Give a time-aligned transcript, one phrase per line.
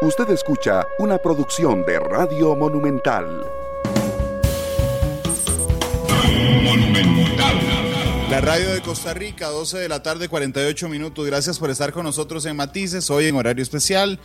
[0.00, 3.44] Usted escucha una producción de Radio Monumental.
[8.30, 11.26] La radio de Costa Rica, 12 de la tarde, 48 minutos.
[11.26, 14.20] Gracias por estar con nosotros en Matices, hoy en horario especial.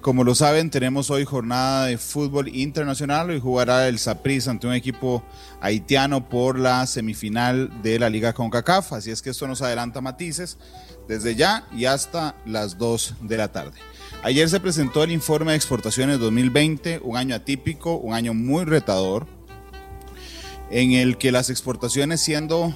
[0.00, 3.28] Como lo saben, tenemos hoy jornada de fútbol internacional.
[3.28, 5.22] Hoy jugará el Saprissa ante un equipo
[5.60, 8.94] haitiano por la semifinal de la Liga CONCACAF.
[8.94, 10.56] Así es que esto nos adelanta matices
[11.06, 13.89] desde ya y hasta las 2 de la tarde.
[14.22, 19.26] Ayer se presentó el informe de exportaciones 2020, un año atípico, un año muy retador,
[20.70, 22.74] en el que las exportaciones siendo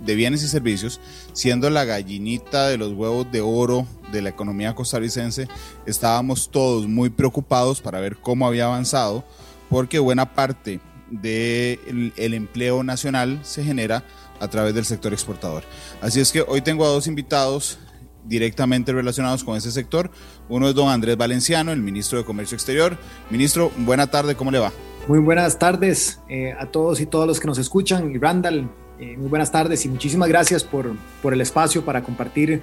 [0.00, 1.00] de bienes y servicios,
[1.32, 5.48] siendo la gallinita de los huevos de oro de la economía costarricense,
[5.86, 9.24] estábamos todos muy preocupados para ver cómo había avanzado,
[9.68, 14.04] porque buena parte del empleo nacional se genera
[14.40, 15.64] a través del sector exportador.
[16.00, 17.78] Así es que hoy tengo a dos invitados
[18.24, 20.10] directamente relacionados con ese sector.
[20.48, 22.98] Uno es don Andrés Valenciano, el ministro de Comercio Exterior.
[23.30, 24.72] Ministro, buena tarde, ¿cómo le va?
[25.06, 28.10] Muy buenas tardes eh, a todos y todas los que nos escuchan.
[28.10, 32.62] Y Randall, eh, muy buenas tardes y muchísimas gracias por, por el espacio para compartir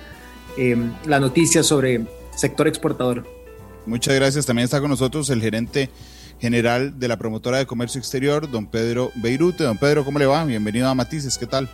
[0.58, 3.26] eh, la noticia sobre sector exportador.
[3.86, 4.46] Muchas gracias.
[4.46, 5.90] También está con nosotros el gerente
[6.40, 9.64] general de la promotora de comercio exterior, don Pedro Beirute.
[9.64, 10.44] Don Pedro, ¿cómo le va?
[10.44, 11.70] Bienvenido a Matices, ¿qué tal?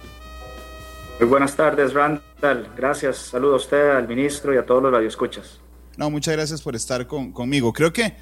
[1.20, 2.70] Muy buenas tardes, Randall.
[2.78, 3.18] Gracias.
[3.18, 5.60] Saludo a usted, al ministro y a todos los radioescuchas.
[5.98, 7.74] No, muchas gracias por estar con, conmigo.
[7.74, 8.14] Creo que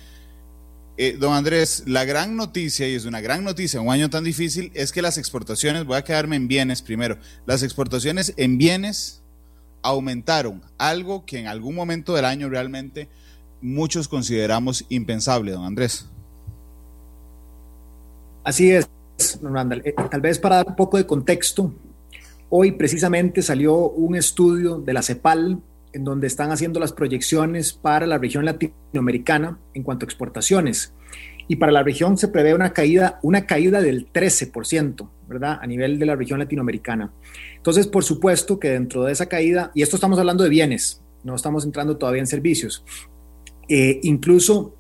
[0.98, 4.72] eh, don Andrés, la gran noticia, y es una gran noticia, un año tan difícil,
[4.74, 9.22] es que las exportaciones, voy a quedarme en bienes primero, las exportaciones en bienes
[9.82, 13.10] aumentaron, algo que en algún momento del año realmente
[13.62, 16.08] muchos consideramos impensable, don Andrés.
[18.46, 18.88] Así es,
[19.42, 19.82] don Randall.
[19.84, 21.74] Eh, tal vez para dar un poco de contexto,
[22.58, 25.60] hoy precisamente salió un estudio de la CEPAL
[25.92, 30.94] en donde están haciendo las proyecciones para la región latinoamericana en cuanto a exportaciones.
[31.50, 35.60] Y para la región se prevé una caída, una caída del 13%, ¿verdad?
[35.62, 37.12] A nivel de la región latinoamericana.
[37.58, 41.36] Entonces, por supuesto que dentro de esa caída, y esto estamos hablando de bienes, no
[41.36, 42.86] estamos entrando todavía en servicios,
[43.68, 44.76] eh, incluso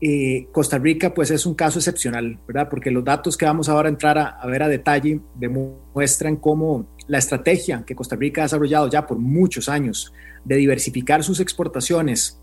[0.00, 2.68] eh, Costa Rica pues es un caso excepcional, ¿verdad?
[2.68, 6.86] Porque los datos que vamos ahora a entrar a, a, ver a detalle demuestran cómo
[7.06, 10.12] la estrategia que Costa Rica ha desarrollado ya por muchos años
[10.44, 12.40] de diversificar sus exportaciones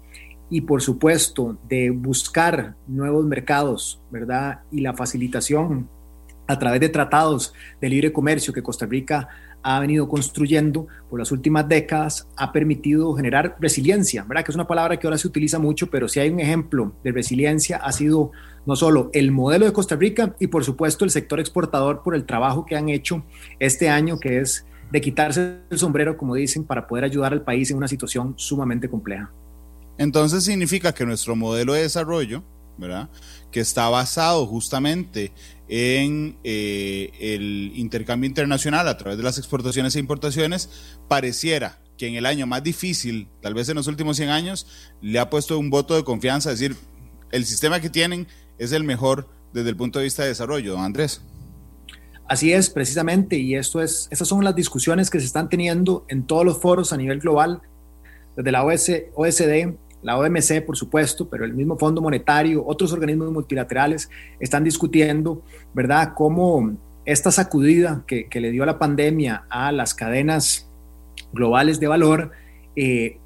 [0.49, 4.59] y por supuesto de buscar nuevos mercados, ¿verdad?
[4.71, 5.89] Y la facilitación
[6.47, 9.27] a través de tratados de libre comercio que Costa Rica
[9.67, 14.45] ha venido construyendo por las últimas décadas ha permitido generar resiliencia, ¿verdad?
[14.45, 17.11] Que es una palabra que ahora se utiliza mucho, pero si hay un ejemplo de
[17.11, 18.31] resiliencia ha sido
[18.67, 22.25] no solo el modelo de Costa Rica y por supuesto el sector exportador por el
[22.25, 23.23] trabajo que han hecho
[23.57, 27.71] este año, que es de quitarse el sombrero, como dicen, para poder ayudar al país
[27.71, 29.31] en una situación sumamente compleja.
[29.97, 32.43] Entonces significa que nuestro modelo de desarrollo,
[32.77, 33.09] ¿verdad?
[33.51, 35.31] Que está basado justamente
[35.67, 40.69] en eh, el intercambio internacional a través de las exportaciones e importaciones,
[41.07, 44.67] pareciera que en el año más difícil, tal vez en los últimos 100 años,
[45.01, 46.75] le ha puesto un voto de confianza, decir,
[47.31, 48.27] el sistema que tienen
[48.57, 51.21] es el mejor desde el punto de vista de desarrollo, don Andrés.
[52.27, 56.25] Así es, precisamente, y esto es, esas son las discusiones que se están teniendo en
[56.25, 57.61] todos los foros a nivel global,
[58.35, 63.31] desde la OS, OSD, la OMC, por supuesto, pero el mismo Fondo Monetario, otros organismos
[63.31, 64.07] multilaterales
[64.39, 65.41] están discutiendo,
[65.73, 66.73] ¿verdad?, cómo
[67.05, 70.69] esta sacudida que, que le dio la pandemia a las cadenas
[71.33, 72.31] globales de valor
[72.75, 73.17] eh,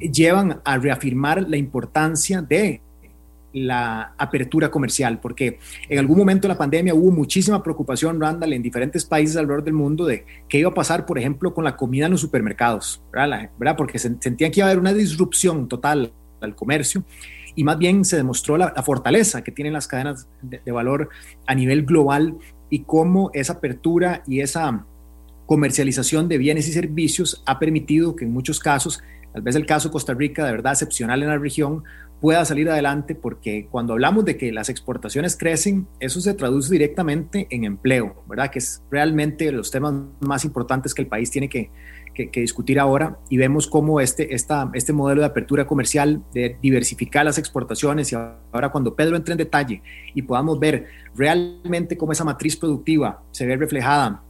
[0.00, 2.80] llevan a reafirmar la importancia de
[3.56, 5.58] la apertura comercial, porque
[5.88, 9.74] en algún momento de la pandemia hubo muchísima preocupación, Randall, en diferentes países alrededor del
[9.74, 13.50] mundo de qué iba a pasar, por ejemplo, con la comida en los supermercados, ¿verdad?
[13.58, 13.76] ¿verdad?
[13.76, 17.02] Porque sentían que iba a haber una disrupción total al comercio
[17.54, 21.08] y más bien se demostró la, fortaleza que tienen las cadenas de, valor
[21.46, 22.36] a nivel global
[22.68, 24.84] y cómo esa apertura y esa
[25.46, 29.02] comercialización de bienes y servicios ha permitido que en muchos casos,
[29.32, 31.82] tal vez el caso Costa Rica, de verdad excepcional en la región,
[32.20, 37.46] pueda salir adelante porque cuando hablamos de que las exportaciones crecen, eso se traduce directamente
[37.50, 38.50] en empleo, ¿verdad?
[38.50, 41.70] Que es realmente los temas más importantes que el país tiene que,
[42.14, 47.24] que, discutir ahora y vemos cómo este, esta, este modelo de apertura comercial, de diversificar
[47.24, 49.82] las exportaciones y ahora cuando Pedro entre en detalle
[50.14, 54.22] y podamos ver realmente cómo esa matriz productiva se ve reflejada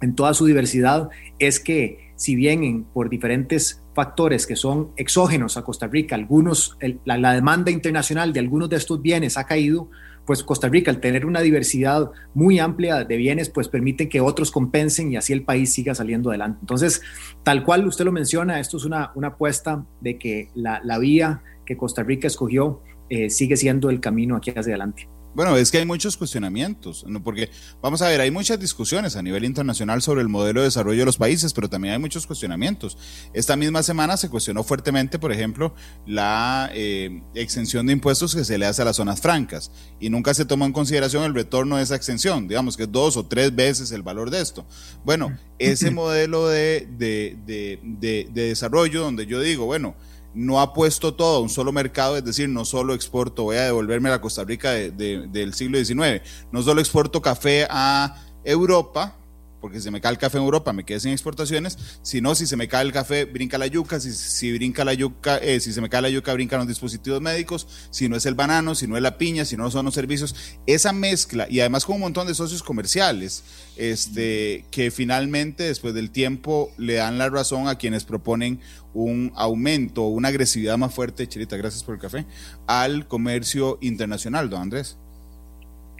[0.00, 5.56] en toda su diversidad, es que si bien en, por diferentes factores que son exógenos
[5.56, 9.88] a Costa Rica, algunos, la, demanda internacional de algunos de estos bienes ha caído,
[10.26, 14.50] pues Costa Rica al tener una diversidad muy amplia de bienes, pues permite que otros
[14.50, 16.58] compensen y así el país siga saliendo adelante.
[16.62, 17.02] Entonces,
[17.42, 21.42] tal cual usted lo menciona, esto es una, una apuesta de que la, la vía
[21.66, 22.80] que Costa Rica escogió
[23.10, 25.08] eh, sigue siendo el camino aquí hacia adelante.
[25.34, 27.22] Bueno, es que hay muchos cuestionamientos, ¿no?
[27.22, 27.50] porque
[27.82, 31.06] vamos a ver, hay muchas discusiones a nivel internacional sobre el modelo de desarrollo de
[31.06, 32.96] los países, pero también hay muchos cuestionamientos.
[33.32, 35.74] Esta misma semana se cuestionó fuertemente, por ejemplo,
[36.06, 40.34] la eh, exención de impuestos que se le hace a las zonas francas y nunca
[40.34, 43.54] se tomó en consideración el retorno de esa exención, digamos que es dos o tres
[43.54, 44.64] veces el valor de esto.
[45.04, 49.96] Bueno, ese modelo de, de, de, de desarrollo donde yo digo, bueno,
[50.34, 53.64] no ha puesto todo a un solo mercado, es decir, no solo exporto, voy a
[53.64, 59.16] devolverme a la Costa Rica del siglo XIX, no solo exporto café a Europa,
[59.64, 62.46] porque si se me cae el café en Europa me quedé sin exportaciones, sino si
[62.46, 65.72] se me cae el café brinca la yuca, si, si brinca la yuca, eh, si
[65.72, 68.86] se me cae la yuca brincan los dispositivos médicos, si no es el banano, si
[68.86, 72.02] no es la piña, si no son los servicios, esa mezcla y además con un
[72.02, 73.42] montón de socios comerciales,
[73.78, 78.60] este, que finalmente después del tiempo le dan la razón a quienes proponen
[78.92, 82.26] un aumento, una agresividad más fuerte, Chirita, gracias por el café,
[82.66, 84.98] al comercio internacional, don Andrés.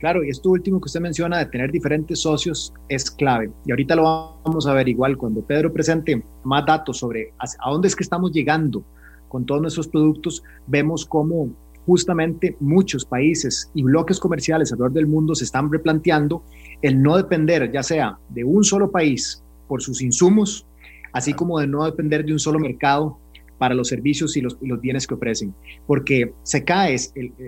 [0.05, 3.51] Claro, y esto último que usted menciona de tener diferentes socios es clave.
[3.65, 4.03] Y ahorita lo
[4.45, 8.31] vamos a ver igual cuando Pedro presente más datos sobre a dónde es que estamos
[8.31, 8.85] llegando
[9.29, 11.49] con todos nuestros productos, vemos cómo
[11.87, 16.43] justamente muchos países y bloques comerciales alrededor del mundo se están replanteando
[16.83, 20.67] el no depender ya sea de un solo país por sus insumos,
[21.15, 23.17] así como de no depender de un solo mercado
[23.57, 25.55] para los servicios y los, bienes que ofrecen,
[25.87, 26.95] porque se cae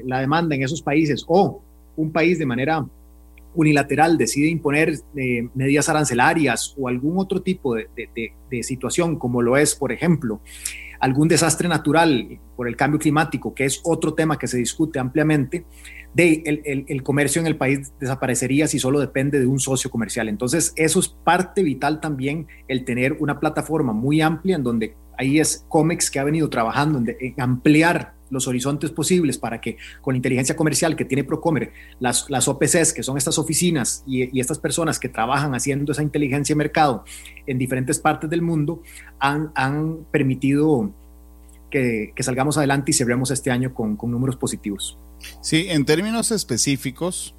[0.06, 1.60] la demanda en esos países o
[1.96, 2.87] un país de manera
[3.56, 9.75] unilateral decide imponer eh, medidas arancelarias o algún otro tipo de, situación, como lo es,
[9.75, 10.40] por ejemplo,
[11.00, 15.64] algún desastre natural por el cambio climático, que es otro tema que se discute ampliamente,
[16.14, 20.28] de el, comercio en el país desaparecería si solo depende de un socio comercial.
[20.28, 25.38] Entonces, eso es parte vital también, el tener una plataforma muy amplia en donde ahí
[25.40, 30.17] es COMEX que ha venido trabajando en ampliar los horizontes posibles para que con la
[30.17, 34.99] inteligencia comercial que tiene Procomer, las, las OPCs, que son estas oficinas y, estas personas
[34.99, 37.05] que trabajan haciendo esa inteligencia de mercado
[37.46, 38.82] en diferentes partes del mundo,
[39.19, 40.93] han, han permitido
[41.70, 44.99] que, salgamos adelante y cerremos este año con, con números positivos.
[45.40, 47.35] Sí, en términos específicos,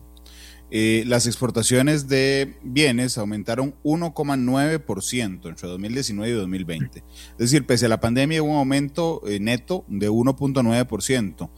[0.69, 6.99] eh, las exportaciones de bienes aumentaron 1,9% entre 2019 y 2020.
[6.99, 11.49] Es decir, pese a la pandemia hubo un aumento eh, neto de 1,9%.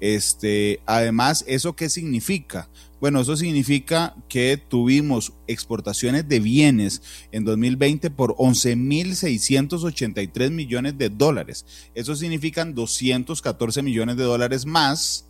[0.00, 2.70] Este, además, ¿eso qué significa?
[3.00, 7.00] Bueno, eso significa que tuvimos exportaciones de bienes
[7.32, 11.64] en 2020 por 11.683 millones de dólares.
[11.94, 15.27] Eso significan 214 millones de dólares más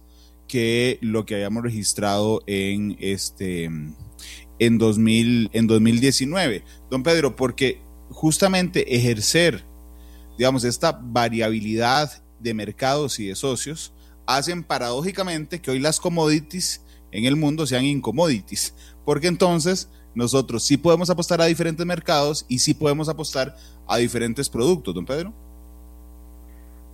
[0.48, 3.70] que lo que habíamos registrado en este
[4.58, 6.64] en 2000 en 2019.
[6.90, 7.80] Don Pedro, porque
[8.10, 9.64] justamente ejercer
[10.38, 13.92] digamos esta variabilidad de mercados y de socios
[14.26, 18.74] hacen paradójicamente que hoy las commodities en el mundo sean incommodities,
[19.04, 23.56] porque entonces nosotros sí podemos apostar a diferentes mercados y sí podemos apostar
[23.86, 25.47] a diferentes productos, don Pedro.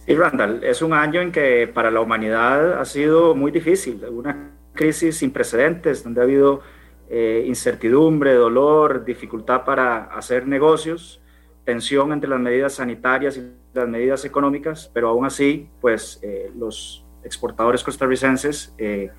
[0.07, 4.51] Sí, Randall, es un año en que para la humanidad ha sido muy difícil, una
[4.75, 6.61] crisis sin precedentes, donde ha habido
[7.09, 11.23] eh, incertidumbre, dolor, dificultad para hacer negocios,
[11.65, 17.07] tensión entre las medidas sanitarias y las medidas económicas, pero aún así, pues eh, los
[17.23, 19.11] exportadores costarricenses, eh,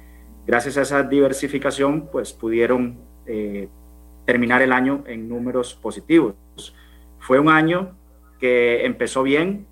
[0.45, 2.99] gracias a esa diversificación, pues pudieron
[4.23, 6.35] terminar el año en números positivos.
[7.17, 7.97] Fue un año
[8.39, 9.65] que empezó bien,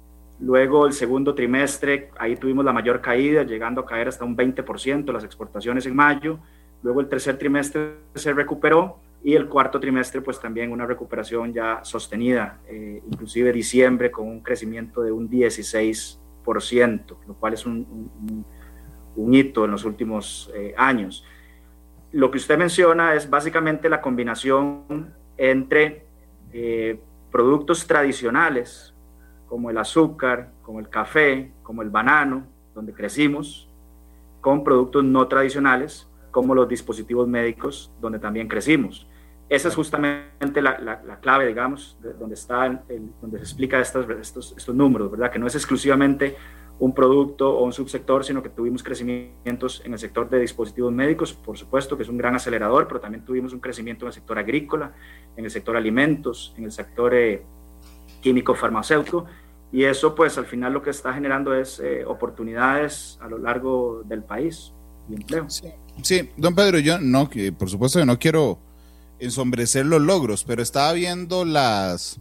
[0.43, 5.13] Luego el segundo trimestre, ahí tuvimos la mayor caída, llegando a caer hasta un 20%
[5.13, 6.37] las exportaciones en mayo.
[6.81, 11.79] Luego el tercer trimestre se recuperó y el cuarto trimestre pues también una recuperación ya
[11.85, 16.19] sostenida, eh, inclusive diciembre con un crecimiento de un 16%,
[17.25, 18.45] lo cual es un,
[19.15, 21.23] un, hito en los últimos eh, años.
[22.11, 26.05] Lo que usted menciona es básicamente la combinación entre
[26.51, 26.99] eh,
[27.31, 28.92] productos tradicionales,
[29.53, 33.69] como el azúcar, como el café, como el banano, donde crecimos,
[34.41, 39.07] con productos no tradicionales, como los dispositivos médicos, donde también crecimos.
[39.49, 44.09] Esa es justamente la, la, clave, digamos, de donde, está el, donde se explica estos,
[44.09, 45.31] estos, estos números, ¿verdad?
[45.31, 46.35] Que no es exclusivamente
[46.79, 51.31] un producto o un subsector, sino que tuvimos crecimientos en el sector de dispositivos médicos,
[51.31, 54.39] por supuesto que es un gran acelerador, pero también tuvimos un crecimiento en el sector
[54.39, 54.93] agrícola,
[55.37, 57.43] en el sector alimentos, en el sector eh,
[58.23, 59.25] químico farmacéutico
[59.73, 64.03] y eso pues al final lo que está generando es eh, oportunidades a lo largo
[64.05, 64.71] del país
[65.09, 65.47] y empleo.
[65.49, 66.29] Sí.
[66.37, 68.59] don Pedro, yo no, que por supuesto que no quiero
[69.19, 72.19] ensombrecer los logros, pero estaba viendo las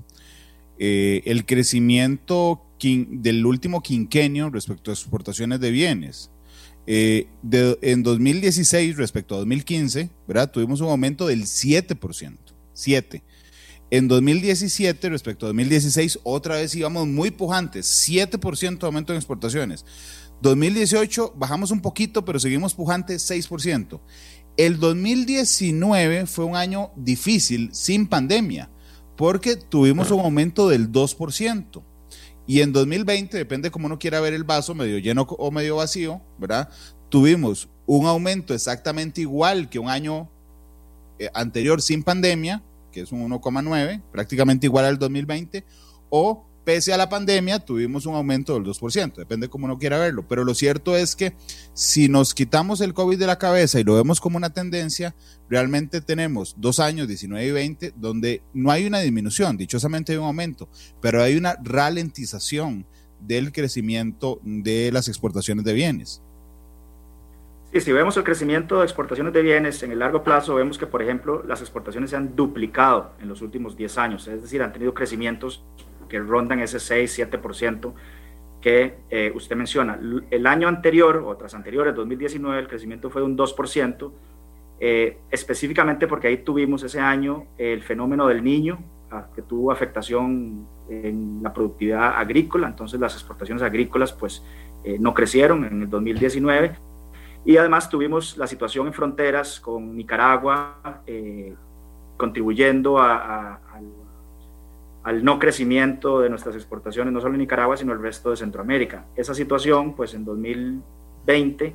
[0.79, 6.31] eh, el crecimiento del último quinquenio respecto a exportaciones de bienes.
[6.87, 10.51] Eh, en 2016 respecto a 2015, ¿verdad?
[10.51, 12.39] Tuvimos un aumento del 7%.
[12.73, 13.23] 7.
[13.93, 19.85] En 2017 respecto a 2016, otra vez íbamos muy pujantes, 7% de aumento en exportaciones.
[20.41, 24.01] 2018 bajamos un poquito, pero seguimos pujantes 6%.
[24.57, 28.71] El 2019 fue un año difícil sin pandemia,
[29.15, 31.83] porque tuvimos un aumento del 2%.
[32.47, 36.23] Y en 2020, depende cómo uno quiera ver el vaso, medio lleno o medio vacío,
[36.39, 36.71] ¿verdad?
[37.11, 40.31] Tuvimos un aumento exactamente igual que un año
[41.19, 45.65] eh, anterior sin pandemia, que es un 1,9, prácticamente igual al 2020,
[46.11, 50.27] o pese a la pandemia, tuvimos un aumento del 2%, depende cómo uno quiera verlo,
[50.29, 51.35] pero lo cierto es que
[51.75, 55.15] si nos quitamos el COVID de la cabeza y lo vemos como una tendencia,
[55.49, 60.27] realmente tenemos dos años, 19 y 20, donde no hay una disminución, dichosamente hay un
[60.27, 60.69] aumento,
[61.01, 62.87] pero hay una ralentización
[63.21, 66.23] del crecimiento de las exportaciones de bienes.
[67.73, 70.87] Sí, si vemos el crecimiento de exportaciones de bienes en el largo plazo, vemos que,
[70.87, 74.75] por ejemplo, las exportaciones se han duplicado en los últimos 10 años, es decir, han
[74.75, 75.65] tenido crecimientos
[76.07, 77.95] que rondan ese 6-7%
[78.61, 79.99] que eh, usted menciona.
[80.31, 84.13] El año anterior, o tras anteriores, 2019, el crecimiento fue de un 2%,
[84.79, 90.67] eh, específicamente porque ahí tuvimos ese año el fenómeno del niño, ah, que tuvo afectación
[90.91, 94.45] en la productividad agrícola, entonces las exportaciones agrícolas pues
[94.85, 96.92] eh, no crecieron en el 2019.
[97.45, 101.03] Y además tuvimos la situación en fronteras con Nicaragua,
[102.17, 103.61] contribuyendo a, a,
[105.03, 109.07] al no crecimiento de nuestras exportaciones, no solo en Nicaragua, sino el resto de Centroamérica.
[109.17, 111.75] Esa situación, pues en 2020,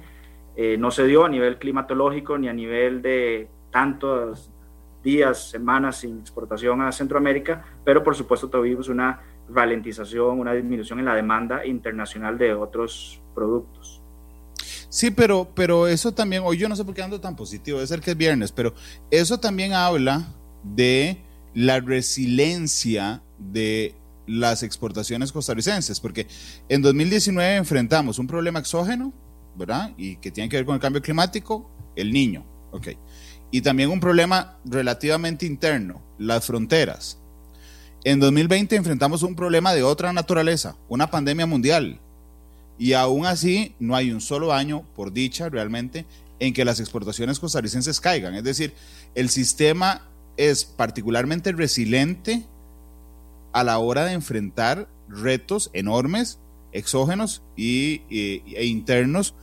[0.55, 4.51] eh, no se dio a nivel climatológico ni a nivel de tantos
[5.03, 11.05] días, semanas sin exportación a Centroamérica, pero por supuesto tuvimos una ralentización, una disminución en
[11.05, 14.01] la demanda internacional de otros productos.
[14.89, 17.87] Sí, pero, pero eso también, hoy yo no sé por qué ando tan positivo, debe
[17.87, 18.73] ser que es viernes, pero
[19.11, 21.21] eso también habla de
[21.53, 23.95] la resiliencia de
[24.27, 26.27] las exportaciones costarricenses, porque
[26.69, 29.13] en 2019 enfrentamos un problema exógeno,
[29.55, 29.93] ¿verdad?
[29.97, 32.89] Y que tiene que ver con el cambio climático, el niño, ok.
[33.51, 37.19] Y también un problema relativamente interno, las fronteras.
[38.03, 41.99] En 2020 enfrentamos un problema de otra naturaleza, una pandemia mundial.
[42.79, 46.05] Y aún así no hay un solo año, por dicha realmente,
[46.39, 48.35] en que las exportaciones costarricenses caigan.
[48.35, 48.73] Es decir,
[49.15, 50.07] el sistema
[50.37, 52.43] es particularmente resiliente
[53.51, 56.37] a la hora de enfrentar retos enormes,
[56.71, 59.33] exógenos y, e internos,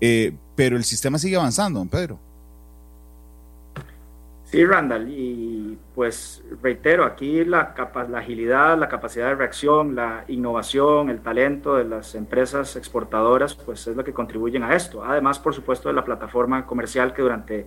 [0.00, 2.18] eh, pero el sistema sigue avanzando, don Pedro.
[4.54, 7.74] Sí, Randall, y pues reitero, aquí la,
[8.08, 13.84] la agilidad, la capacidad de reacción, la innovación, el talento de las empresas exportadoras, pues
[13.88, 15.02] es lo que contribuyen a esto.
[15.02, 17.66] Además, por supuesto, de la plataforma comercial que durante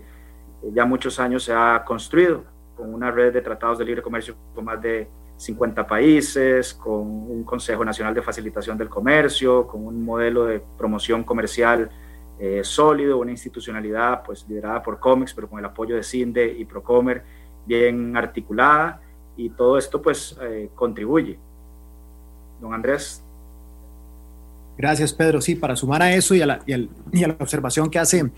[0.72, 2.46] ya muchos años se ha construido
[2.78, 7.44] con una red de tratados de libre comercio con más de 50 países, con un
[7.44, 11.90] Consejo Nacional de Facilitación del Comercio, con un modelo de promoción comercial
[12.40, 16.66] eh, sólido, una institucionalidad pues liderada por COMEX, pero con el apoyo de CINDE y
[16.66, 17.24] Procomer
[17.66, 19.02] bien articulada,
[19.36, 21.38] y todo esto pues eh, contribuye.
[22.62, 23.22] Don Andrés.
[24.78, 25.42] Gracias, Pedro.
[25.42, 28.32] Sí, para sumar a eso y a la, y a la observación que hace,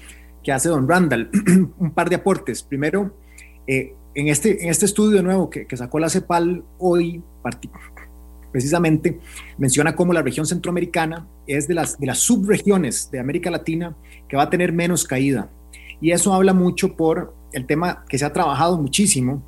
[0.44, 1.30] que hace don Randall,
[1.78, 2.64] un par de aportes.
[2.64, 3.14] Primero,
[3.68, 7.22] eh, en este, en este estudio nuevo que, que sacó la CEPAL hoy,
[8.52, 9.20] precisamente,
[9.58, 13.96] menciona cómo la región centroamericana es de las, de las subregiones de América Latina
[14.28, 15.50] que va a tener menos caída.
[16.02, 19.44] Y eso habla mucho por el tema que se ha trabajado muchísimo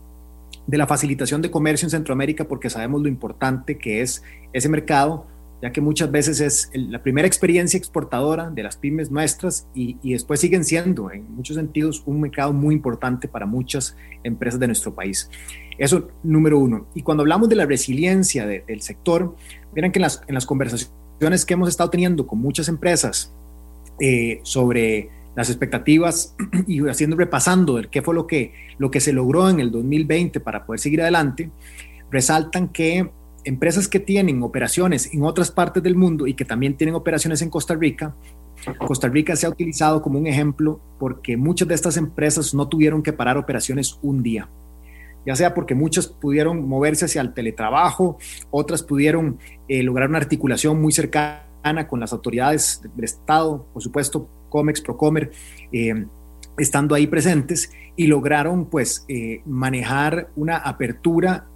[0.67, 5.25] de la facilitación de comercio en Centroamérica, porque sabemos lo importante que es ese mercado
[5.61, 10.39] ya que muchas veces es la primera experiencia exportadora de las pymes nuestras y, después
[10.39, 15.29] siguen siendo, en muchos sentidos, un mercado muy importante para muchas empresas de nuestro país.
[15.77, 16.87] Eso, número uno.
[16.95, 19.35] Y cuando hablamos de la resiliencia del sector,
[19.75, 23.31] miren que en las, en las, conversaciones que hemos estado teniendo con muchas empresas
[23.99, 26.35] eh, sobre las expectativas
[26.67, 30.39] y haciendo repasando el qué fue lo que, lo que se logró en el 2020
[30.39, 31.51] para poder seguir adelante,
[32.09, 33.09] resaltan que
[33.43, 37.49] empresas que tienen operaciones en otras partes del mundo y que también tienen operaciones en
[37.49, 38.15] Costa Rica,
[38.77, 43.01] Costa Rica se ha utilizado como un ejemplo porque muchas de estas empresas no tuvieron
[43.01, 44.49] que parar operaciones un día,
[45.25, 48.17] ya sea porque muchas pudieron moverse hacia el teletrabajo,
[48.51, 54.27] otras pudieron eh, lograr una articulación muy cercana con las autoridades del Estado, por supuesto,
[54.49, 55.31] COMEX, Procomer,
[55.71, 56.05] eh,
[56.57, 61.47] estando ahí presentes y lograron pues eh, manejar una apertura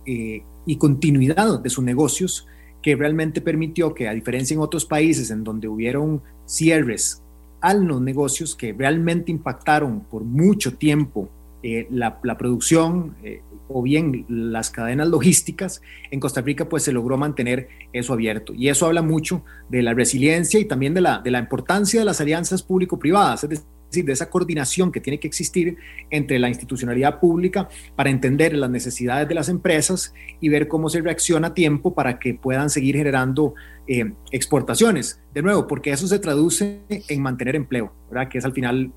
[0.65, 2.47] y continuidad de sus negocios
[2.81, 7.21] que realmente permitió que, a diferencia en otros países en donde hubieron cierres
[7.61, 11.29] a los negocios que realmente impactaron por mucho tiempo
[11.63, 15.81] eh, la, producción eh, o bien las cadenas logísticas,
[16.11, 18.53] en Costa Rica pues se logró mantener eso abierto.
[18.53, 22.05] Y eso habla mucho de la resiliencia y también de la, de la importancia de
[22.05, 23.47] las alianzas público-privadas,
[23.95, 25.77] decir, de esa coordinación que tiene que existir
[26.09, 31.01] entre la institucionalidad pública para entender las necesidades de las empresas y ver cómo se
[31.01, 33.53] reacciona a tiempo para que puedan seguir generando
[33.87, 35.21] eh, exportaciones.
[35.33, 38.29] De nuevo, porque eso se traduce en mantener empleo, ¿verdad?
[38.29, 38.91] que es al final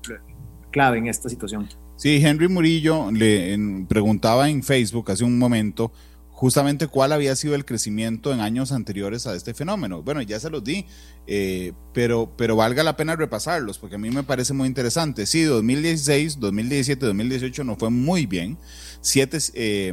[0.71, 1.67] clave en esta situación.
[1.95, 3.57] Sí, Henry Murillo le
[3.89, 5.91] preguntaba en Facebook hace un momento
[6.39, 10.03] justamente cuál había sido el crecimiento en años anteriores a este fenómeno.
[10.03, 10.85] Bueno, ya se los di,
[11.27, 15.25] eh, pero, pero valga la pena repasarlos, porque a mí me parece muy interesante.
[15.25, 18.57] Sí, 2016, 2017, 2018 no fue muy bien.
[19.01, 19.91] 7, eh,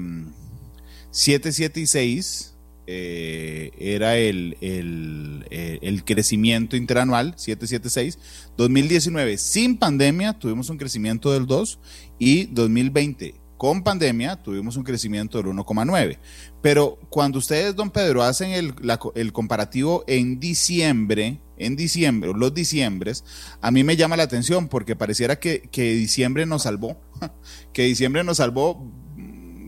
[1.10, 2.54] 7 7 y 6
[2.86, 8.20] eh, era el, el, crecimiento interanual, 776.
[8.56, 11.80] 2019, sin pandemia, tuvimos un crecimiento del 2
[12.20, 16.18] y 2020, con pandemia, tuvimos un crecimiento del 1,9.
[16.62, 23.24] Pero cuando ustedes, don Pedro, hacen el, comparativo en diciembre, en diciembre, los diciembres,
[23.60, 27.00] a mí me llama la atención porque pareciera que, que diciembre nos salvó,
[27.72, 28.92] que diciembre nos salvó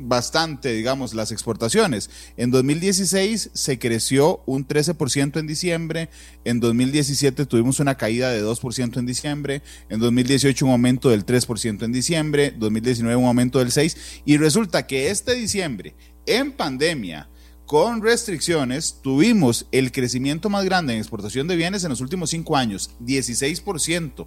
[0.09, 2.11] bastante, digamos, las exportaciones.
[2.37, 6.09] En 2016 se creció un 13% en diciembre,
[6.45, 11.83] en 2017 tuvimos una caída de 2% en diciembre, en 2018 un aumento del 3%
[11.83, 15.95] en diciembre, 2019 un aumento del 6% y resulta que este diciembre,
[16.27, 17.29] en pandemia,
[17.69, 22.57] con restricciones, tuvimos el crecimiento más grande en exportación de bienes en los últimos cinco
[22.57, 24.27] años, 16%.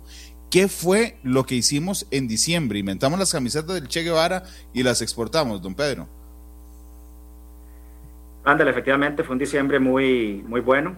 [0.52, 2.78] ¿Qué fue lo que hicimos en diciembre?
[2.78, 4.44] Inventamos las camisetas del Che Guevara
[4.74, 6.10] y las exportamos, don Pedro.
[8.44, 10.98] Ándale, efectivamente fue un diciembre muy, muy bueno.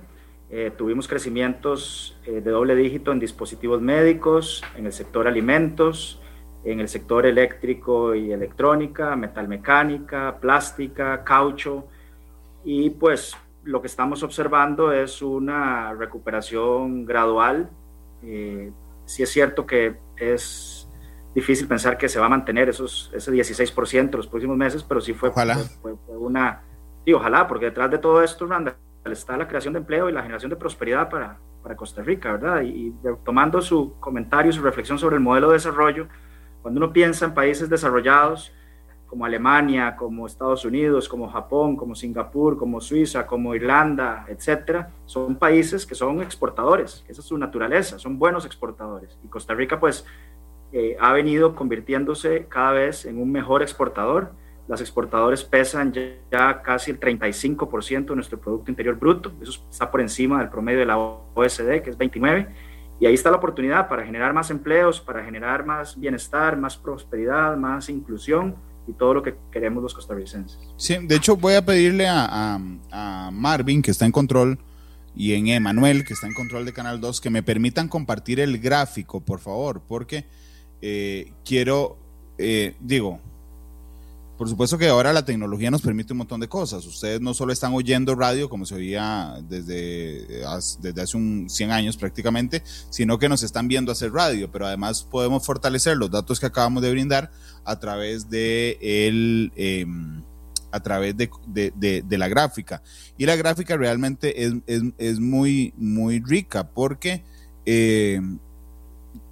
[0.49, 6.19] Eh, tuvimos crecimientos eh, de doble dígito en dispositivos médicos, en el sector alimentos,
[6.63, 11.85] en el sector eléctrico y electrónica, metalmecánica, plástica, caucho.
[12.65, 17.69] Y pues lo que estamos observando es una recuperación gradual.
[18.23, 18.71] Eh,
[19.05, 20.89] sí es cierto que es
[21.33, 25.13] difícil pensar que se va a mantener esos, ese 16% los próximos meses, pero sí
[25.13, 26.61] fue, fue, una,
[27.05, 30.21] y ojalá, porque detrás de todo esto, Randall, está la creación de empleo y la
[30.21, 32.61] generación de prosperidad para, para Costa Rica, ¿verdad?
[32.61, 32.93] Y,
[33.25, 36.07] tomando su comentario, su reflexión sobre el modelo de desarrollo,
[36.61, 38.53] cuando uno piensa en países desarrollados,
[39.13, 45.35] como Alemania, como Estados Unidos, como Japón, como Singapur, como Suiza, como Irlanda, etcétera, son
[45.35, 49.19] países que son exportadores, esa es su naturaleza, son buenos exportadores.
[49.23, 50.03] Y Costa Rica, pues,
[50.71, 54.31] eh, ha venido convirtiéndose cada vez en un mejor exportador.
[54.67, 55.93] Las exportadores pesan
[56.31, 60.79] ya, casi el 35% de nuestro Producto Interior Bruto, eso está por encima del promedio
[60.79, 62.47] de la OSD, que es 29%.
[62.99, 67.55] Y ahí está la oportunidad para generar más empleos, para generar más bienestar, más prosperidad,
[67.57, 68.55] más inclusión
[68.87, 70.59] y todo lo que queremos los costarricenses.
[70.77, 72.59] Sí, de hecho voy a pedirle a,
[73.31, 74.59] Marvin, que está en control,
[75.15, 78.57] y en Emanuel, que está en control de Canal 2, que me permitan compartir el
[78.59, 80.25] gráfico, por favor, porque
[80.81, 81.97] eh, quiero,
[82.37, 83.19] eh, digo,
[84.43, 86.85] por supuesto que ahora la tecnología nos permite un montón de cosas.
[86.85, 90.43] Ustedes no solo están oyendo radio como se oía desde,
[90.81, 95.07] desde hace un 100 años prácticamente, sino que nos están viendo hacer radio, pero además
[95.09, 97.31] podemos fortalecer los datos que acabamos de brindar
[97.63, 99.53] a través de el...
[99.55, 100.21] Em,
[100.73, 102.83] a través de, de, la gráfica.
[103.17, 107.23] Y la gráfica realmente es, es, es muy, muy rica porque
[107.65, 108.19] eh,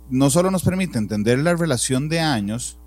[0.09, 2.77] no solo nos permite entender la relación de años,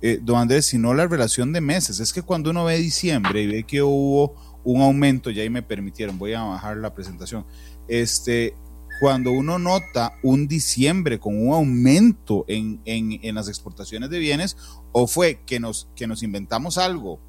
[0.00, 2.00] eh, don Andrés, sino la relación de meses.
[2.00, 4.34] Es que cuando uno ve diciembre y ve que hubo
[4.64, 7.44] un aumento, ya ahí me permitieron, voy a bajar la presentación,
[7.88, 8.54] este,
[9.00, 14.56] cuando uno nota un diciembre con un aumento en, en, las exportaciones de bienes,
[14.92, 17.20] o fue que nos, que nos inventamos algo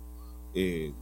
[0.54, 0.94] eh,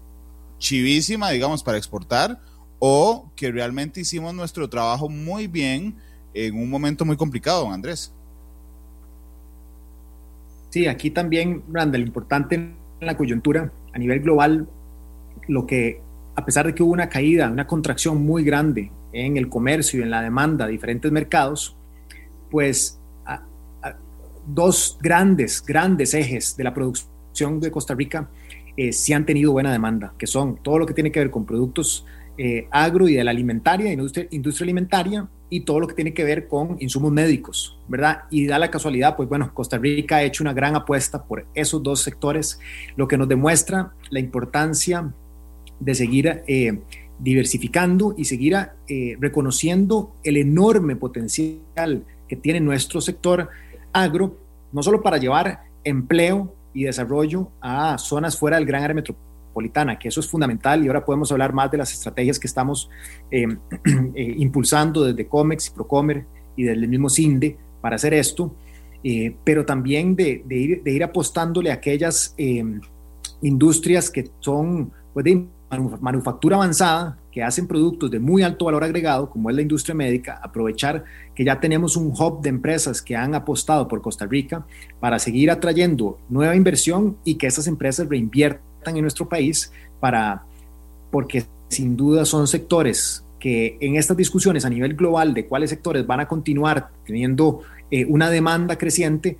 [0.57, 2.41] chivísima, digamos, para exportar,
[2.79, 5.95] o que realmente hicimos nuestro trabajo muy bien
[6.33, 8.13] en un momento muy complicado, don Andrés.
[10.77, 14.67] Sí, aquí también, Randall, importante en la coyuntura a nivel global,
[15.47, 16.01] lo que,
[16.35, 20.03] a pesar de que hubo una caída, una contracción muy grande en el comercio y
[20.03, 21.75] en la demanda de diferentes mercados,
[22.51, 23.01] pues
[24.45, 28.29] dos grandes, grandes ejes de la producción de Costa Rica
[28.77, 31.43] eh, sí han tenido buena demanda, que son todo lo que tiene que ver con
[31.43, 32.05] productos
[32.37, 36.23] eh, agro y de la alimentaria, industria, industria alimentaria, y todo lo que tiene que
[36.23, 38.23] ver con insumos médicos, ¿verdad?
[38.29, 41.81] Y da la casualidad, pues bueno, Costa Rica ha hecho una gran apuesta por esos
[41.81, 42.59] dos sectores,
[42.95, 45.11] lo que nos demuestra la importancia
[45.79, 46.79] de seguir eh,
[47.19, 48.57] diversificando y seguir
[48.87, 53.49] eh, reconociendo el enorme potencial que tiene nuestro sector
[53.93, 54.37] agro,
[54.71, 59.26] no solo para llevar empleo y desarrollo a zonas fuera del gran área metropolitana,
[59.99, 62.89] que eso es fundamental y ahora podemos hablar más de las estrategias que estamos
[63.31, 63.47] eh,
[64.15, 68.53] eh, impulsando desde COMEX y Procomer y desde el mismo CINDE para hacer esto,
[69.43, 72.35] pero también de, ir, de, ir, apostándole a aquellas
[73.41, 79.29] industrias que son pues, de manufactura avanzada, que hacen productos de muy alto valor agregado,
[79.29, 81.03] como es la industria médica, aprovechar
[81.35, 84.65] que ya tenemos un hub de empresas que han apostado por Costa Rica
[84.99, 90.43] para seguir atrayendo nueva inversión y que esas empresas reinviertan en nuestro país para,
[91.11, 96.05] porque sin duda son sectores que en estas discusiones a nivel global de cuáles sectores
[96.07, 99.37] van a continuar teniendo eh, una demanda creciente,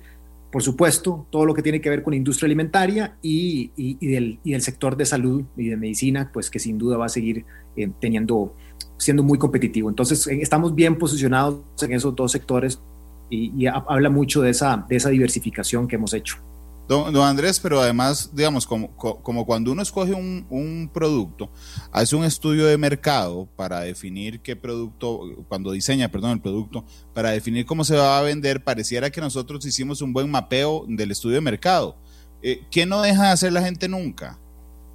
[0.50, 5.04] por supuesto, todo lo que tiene que ver con industria alimentaria y, del, sector de
[5.04, 7.44] salud y de medicina, pues que sin duda va a seguir
[7.76, 8.54] eh, teniendo,
[8.96, 9.90] siendo muy competitivo.
[9.90, 12.80] Entonces, eh, estamos bien posicionados en esos dos sectores
[13.28, 16.38] y, habla mucho de esa, de esa diversificación que hemos hecho.
[16.88, 21.50] Don, Andrés, pero además, digamos, como, cuando uno escoge un, un, producto,
[21.92, 27.30] hace un estudio de mercado para definir qué producto, cuando diseña, perdón, el producto, para
[27.30, 31.34] definir cómo se va a vender, pareciera que nosotros hicimos un buen mapeo del estudio
[31.34, 31.94] de mercado.
[32.42, 34.38] Eh, ¿Qué no deja de hacer la gente nunca?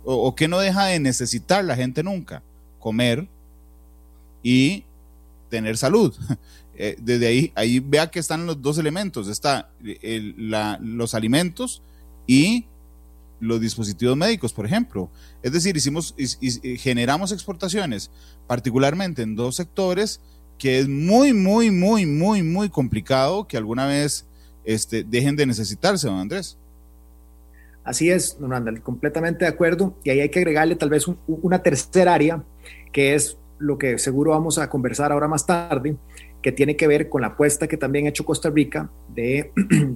[0.03, 2.41] O, ¿O qué no deja de necesitar la gente nunca?
[2.79, 3.27] Comer
[4.41, 4.83] y
[5.49, 6.15] tener salud.
[6.75, 11.81] Eh, desde ahí, ahí vea que están los dos elementos, está los alimentos
[12.25, 12.65] y
[13.39, 15.09] los dispositivos médicos, por ejemplo.
[15.41, 18.09] Es decir, hicimos y, generamos exportaciones,
[18.47, 20.21] particularmente en dos sectores
[20.57, 24.25] que es muy, muy, muy, muy, muy complicado que alguna vez
[24.63, 26.57] este, dejen de necesitarse, don Andrés.
[27.83, 29.97] Así es, don Randall, completamente de acuerdo.
[30.03, 32.43] Y ahí hay que agregarle tal vez una tercera área,
[32.93, 35.97] que es lo que seguro vamos a conversar ahora más tarde,
[36.43, 39.51] que tiene que ver con la apuesta que también ha hecho Costa Rica de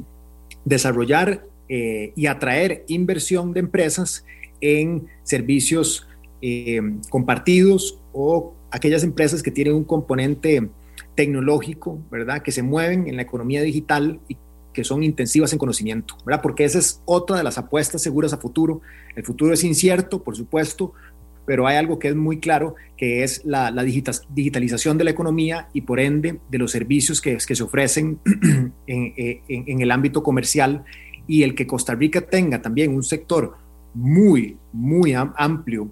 [0.66, 4.26] desarrollar eh, y atraer inversión de empresas
[4.62, 6.08] en servicios
[6.42, 10.70] eh, compartidos o aquellas empresas que tienen un componente
[11.16, 12.42] tecnológico, ¿verdad?
[12.42, 14.38] Que se mueven en la economía digital y
[14.72, 16.42] que son intensivas en conocimiento, ¿verdad?
[16.42, 18.82] Porque esa es otra de las apuestas seguras a futuro.
[19.16, 20.94] El futuro es incierto, por supuesto,
[21.48, 23.72] pero hay algo que es muy claro, que es la,
[24.30, 28.20] digitalización de la economía y por ende de los servicios que, se ofrecen
[28.88, 30.84] eh, en, el ámbito comercial
[31.26, 33.56] y el que Costa Rica tenga también un sector
[33.94, 35.90] muy, muy amplio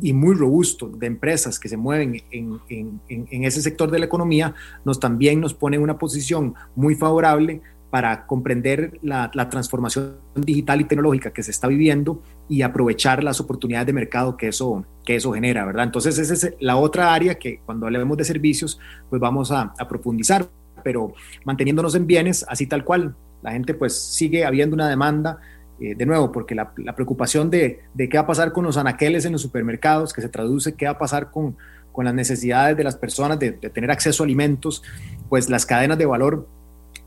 [0.00, 4.54] y muy robusto de empresas que se mueven en, en, ese sector de la economía,
[4.86, 7.60] nos también nos pone en una posición muy favorable
[7.96, 13.86] para comprender la, transformación digital y tecnológica que se está viviendo y aprovechar las oportunidades
[13.86, 15.84] de mercado que eso, que eso genera, ¿verdad?
[15.84, 18.78] Entonces, esa es la otra área que cuando hablemos de servicios,
[19.08, 20.46] pues vamos a, profundizar,
[20.84, 21.14] pero
[21.46, 23.16] manteniéndonos en bienes, así tal cual.
[23.40, 25.38] La gente pues sigue habiendo una demanda,
[25.80, 29.32] eh, de nuevo, porque la, preocupación de, qué va a pasar con los anaqueles en
[29.32, 31.56] los supermercados, que se traduce qué va a pasar con,
[31.92, 34.82] con las necesidades de las personas de tener acceso a alimentos,
[35.30, 36.46] pues las cadenas de valor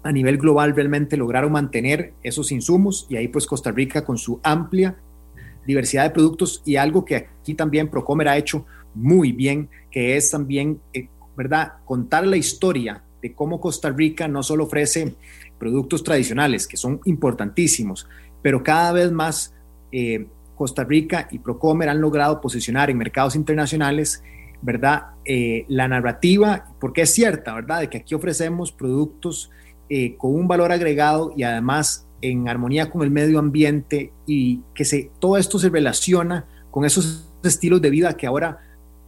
[0.04, 4.40] a nivel global realmente lograron mantener esos insumos y ahí pues Costa Rica con su
[4.44, 4.98] amplia
[5.70, 10.32] diversidad de productos y algo que aquí también Procomer ha hecho muy bien, que es
[10.32, 15.16] también, eh, ¿verdad?, contar la historia de cómo Costa Rica no solo ofrece
[15.60, 18.08] productos tradicionales, que son importantísimos,
[18.42, 19.54] pero cada vez más
[19.92, 24.24] eh, Costa Rica y Procomer han logrado posicionar en mercados internacionales,
[24.64, 29.52] ¿verdad?, eh, la narrativa, porque es cierta, ¿verdad?, de que aquí ofrecemos productos
[29.89, 34.86] eh, con un valor agregado y además en armonía con el medio ambiente y que
[34.86, 38.60] se, todo esto se relaciona con esos estilos de vida que ahora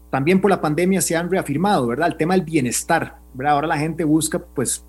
[0.09, 2.09] también por la pandemia se han reafirmado, ¿verdad?
[2.09, 3.17] El tema del bienestar.
[3.45, 4.83] Ahora la gente busca pues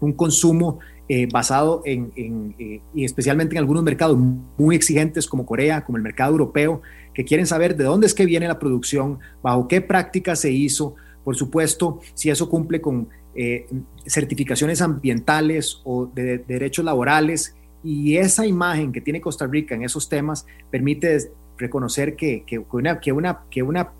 [0.00, 4.18] un consumo eh, basado en, eh, y especialmente en algunos mercados
[4.56, 8.26] muy exigentes como Corea, como el mercado europeo, que quieren saber de dónde es que
[8.26, 13.66] viene la producción, bajo qué práctica se hizo, por supuesto, si eso cumple con eh,
[14.06, 20.08] certificaciones ambientales o de, derechos laborales y esa imagen que tiene Costa Rica en esos
[20.08, 23.90] temas permite reconocer que, que, una, que, una, que una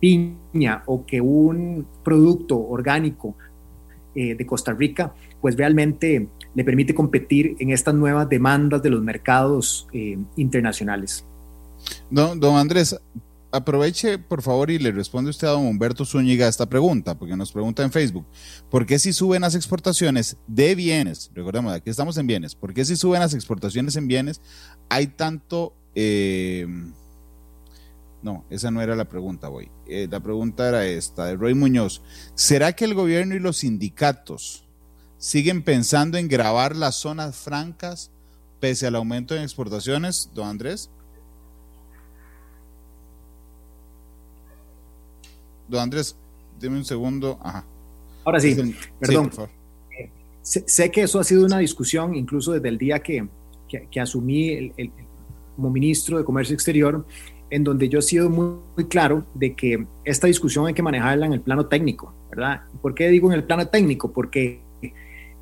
[0.00, 3.34] piña o que un producto orgánico
[4.14, 9.02] eh, de Costa Rica pues realmente le permite competir en estas nuevas demandas de los
[9.02, 11.24] mercados eh, internacionales.
[12.10, 12.98] Don, don Andrés,
[13.50, 17.52] aproveche por favor y le responde usted a don Humberto Zúñiga esta pregunta, porque nos
[17.52, 18.26] pregunta en Facebook,
[18.70, 22.84] ¿por qué si suben las exportaciones de bienes, recordemos, aquí estamos en bienes, ¿por qué
[22.84, 24.40] si suben las exportaciones en bienes
[24.88, 26.66] hay tanto, eh,
[28.20, 29.70] No, esa no era la pregunta, voy.
[29.86, 32.02] Eh, la pregunta era esta, de Roy Muñoz.
[32.34, 34.64] ¿Será que el gobierno y los sindicatos
[35.18, 38.10] siguen pensando en grabar las zonas francas
[38.58, 40.90] pese al aumento en exportaciones, don Andrés?
[45.68, 46.16] Don Andrés,
[46.60, 47.38] dime un segundo.
[47.42, 47.64] Ajá.
[48.24, 48.56] Ahora sí,
[48.98, 49.30] perdón.
[50.42, 53.26] sé, que eso ha sido una discusión incluso desde el día que,
[53.90, 54.72] que, asumí
[55.56, 57.04] como ministro de Comercio Exterior,
[57.50, 61.26] en donde yo he sido muy, muy, claro de que esta discusión hay que manejarla
[61.26, 62.62] en el plano técnico, ¿verdad?
[62.82, 64.12] ¿Por qué digo en el plano técnico?
[64.12, 64.60] Porque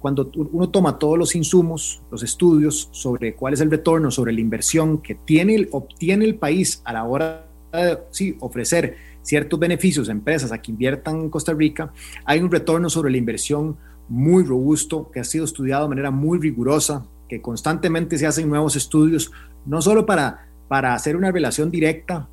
[0.01, 4.41] cuando uno toma todos los insumos, los estudios sobre cuál es el retorno sobre la
[4.41, 10.13] inversión que tiene, obtiene el país a la hora de sí, ofrecer ciertos beneficios a
[10.13, 11.93] empresas a que inviertan en Costa Rica,
[12.25, 13.77] hay un retorno sobre la inversión
[14.09, 18.77] muy robusto que ha sido estudiado de manera muy rigurosa, que constantemente se hacen nuevos
[18.77, 19.33] estudios,
[19.67, 22.29] no solo para, para hacer una relación directa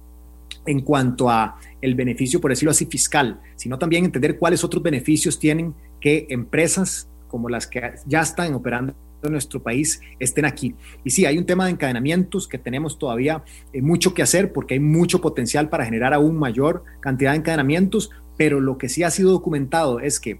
[0.67, 5.39] en cuanto a el beneficio, por decirlo así, fiscal, sino también entender cuáles otros beneficios
[5.39, 8.93] tienen que empresas como las que ya están operando
[9.27, 10.75] en nuestro país estén aquí.
[11.03, 14.75] Y sí, hay un tema de encadenamientos que tenemos todavía eh, mucho que hacer porque
[14.75, 19.11] hay mucho potencial para generar aún mayor cantidad de encadenamientos, pero lo que sí ha
[19.11, 20.39] sido documentado es que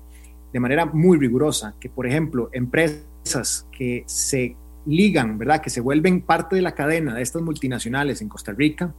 [0.51, 5.61] de manera muy rigurosa, que por ejemplo, empresas que se ligan, ¿verdad?
[5.61, 8.93] Que se vuelven parte de la cadena de estas multinacionales en Costa Rica,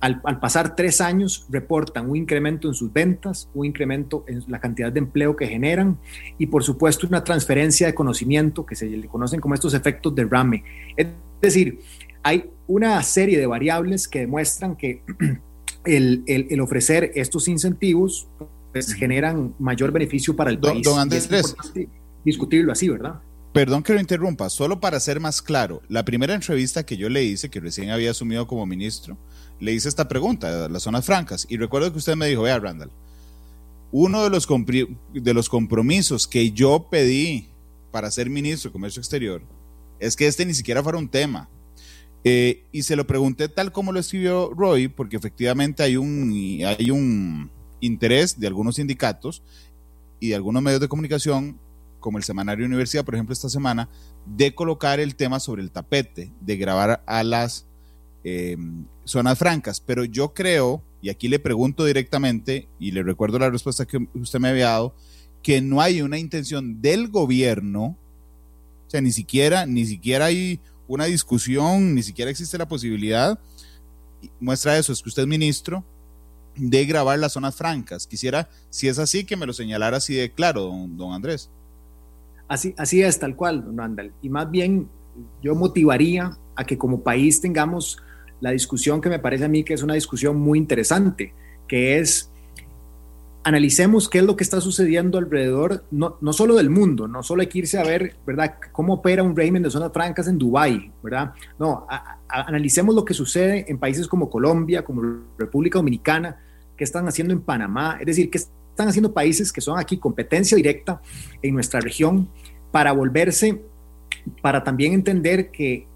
[0.00, 4.92] al, pasar tres años reportan un incremento en sus ventas, un incremento en la cantidad
[4.92, 5.98] de empleo que generan
[6.38, 10.24] y por supuesto una transferencia de conocimiento que se le conocen como estos efectos de
[10.24, 10.64] rame.
[10.96, 11.08] Es
[11.40, 11.80] decir,
[12.22, 15.02] hay una serie de variables que demuestran que
[15.84, 18.28] el, el, ofrecer estos incentivos
[18.72, 20.82] pues, generan mayor beneficio para el país.
[20.82, 21.28] Don Andrés,
[22.24, 23.20] discutirlo así, ¿verdad?
[23.52, 27.24] Perdón que lo interrumpa, solo para ser más claro, la primera entrevista que yo le
[27.24, 29.16] hice, que recién había asumido como ministro,
[29.60, 32.90] le hice esta pregunta, las zonas francas, y recuerdo que usted me dijo, vea, Randall,
[33.92, 34.46] uno de los,
[35.14, 37.48] de los compromisos que yo pedí
[37.90, 39.42] para ser ministro de Comercio Exterior
[39.98, 41.48] es que este ni siquiera fuera un tema.
[42.24, 46.90] Eh, y se lo pregunté tal como lo escribió Roy, porque efectivamente hay un, hay
[46.90, 49.42] un interés de algunos sindicatos
[50.18, 51.58] y de algunos medios de comunicación,
[52.00, 53.88] como el Semanario Universidad, por ejemplo, esta semana,
[54.26, 57.66] de colocar el tema sobre el tapete, de grabar a las
[58.24, 58.56] eh,
[59.06, 63.86] zonas francas, pero yo creo, y aquí le pregunto directamente, y le recuerdo la respuesta
[63.86, 64.94] que usted me había dado,
[65.42, 67.96] que no hay una intención del gobierno,
[68.86, 73.38] o sea, ni siquiera, ni siquiera hay una discusión, ni siquiera existe la posibilidad,
[74.40, 75.84] muestra eso, es que usted es ministro,
[76.56, 78.06] de grabar las zonas francas.
[78.06, 81.50] Quisiera, si es así, que me lo señalara así de claro, don, don Andrés.
[82.48, 84.12] Así, así es, tal cual, don Randall.
[84.22, 84.88] Y más bien,
[85.42, 87.98] yo motivaría a que como país tengamos
[88.40, 91.32] la discusión que me parece a mí que es una discusión muy interesante,
[91.66, 92.30] que es
[93.46, 97.42] analicemos qué es lo que está sucediendo alrededor, no, no solo del mundo, no solo
[97.42, 100.90] hay que irse a ver, ¿verdad?, cómo opera un régimen de zonas francas en Dubái,
[101.00, 101.32] ¿verdad?
[101.56, 101.86] No,
[102.28, 106.40] analicemos lo que sucede en países como Colombia, como República Dominicana,
[106.76, 110.56] qué están haciendo en Panamá, es decir, qué están haciendo países que son aquí competencia
[110.56, 111.00] directa
[111.40, 112.28] en nuestra región
[112.72, 113.62] para volverse,
[114.42, 115.86] para también entender que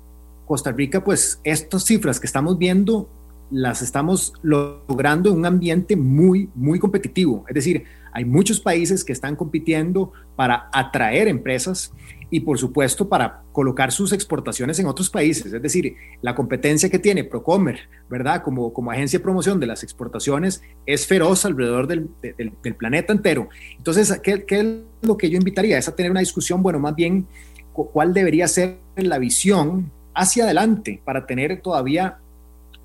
[0.51, 3.09] Costa Rica, pues estas cifras que estamos viendo
[3.53, 7.45] las estamos logrando en un ambiente muy, muy competitivo.
[7.47, 11.93] Es decir, hay muchos países que están compitiendo para atraer empresas
[12.31, 15.53] y por supuesto para colocar sus exportaciones en otros países.
[15.53, 18.43] Es decir, la competencia que tiene Procomer, ¿verdad?
[18.43, 23.49] Como, como agencia de promoción de las exportaciones es feroz alrededor del, del, planeta entero.
[23.77, 25.79] Entonces, ¿qué, ¿qué, es lo que yo invitaría?
[25.79, 27.29] Es a tener una discusión, bueno, más bien,
[27.73, 32.19] ¿cuál debería ser la visión hacia adelante para tener todavía,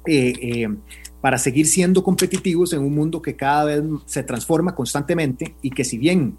[0.05, 0.75] eh, eh,
[1.21, 5.83] para seguir siendo competitivos en un mundo que cada vez se transforma constantemente y que
[5.83, 6.37] si bien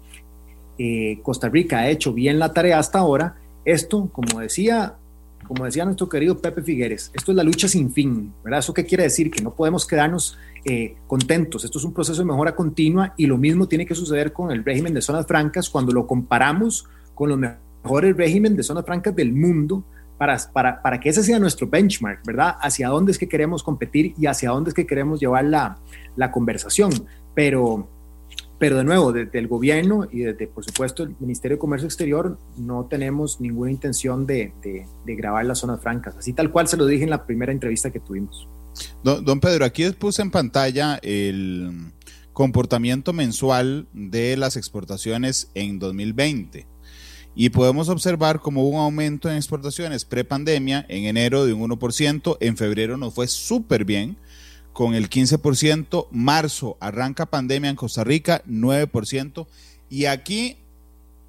[0.77, 4.95] eh, Costa Rica ha hecho bien la tarea hasta ahora, esto, como decía,
[5.45, 8.59] como decía nuestro querido Pepe Figueres, esto es la lucha sin fin, ¿verdad?
[8.59, 9.29] ¿Eso qué quiere decir?
[9.29, 10.37] Que no podemos quedarnos
[11.07, 14.51] contentos, esto es un proceso de mejora continua y lo mismo tiene que suceder con
[14.51, 19.15] el régimen de zonas francas cuando lo comparamos con los mejores regímenes de zonas francas
[19.15, 19.85] del mundo,
[20.17, 22.55] para, para, para, que ese sea nuestro benchmark, ¿verdad?
[22.59, 25.77] Hacia dónde es que queremos competir y hacia dónde es que queremos llevar la,
[26.15, 26.91] la conversación.
[27.35, 27.87] Pero,
[28.57, 32.37] pero de nuevo, desde el gobierno y desde, por supuesto, el Ministerio de Comercio Exterior,
[32.57, 36.85] no tenemos ninguna intención de, de, grabar las zonas francas, así tal cual se lo
[36.85, 38.47] dije en la primera entrevista que tuvimos.
[39.03, 41.91] Don, don Pedro, aquí puse en pantalla el
[42.33, 46.76] comportamiento mensual de las exportaciones en 2020
[47.39, 52.57] y podemos observar como un aumento en exportaciones pre-pandemia en enero de un 1%, en
[52.57, 54.17] febrero nos fue súper bien,
[54.73, 59.45] con el 15%, marzo arranca pandemia en Costa Rica, 9%,
[59.87, 60.57] y aquí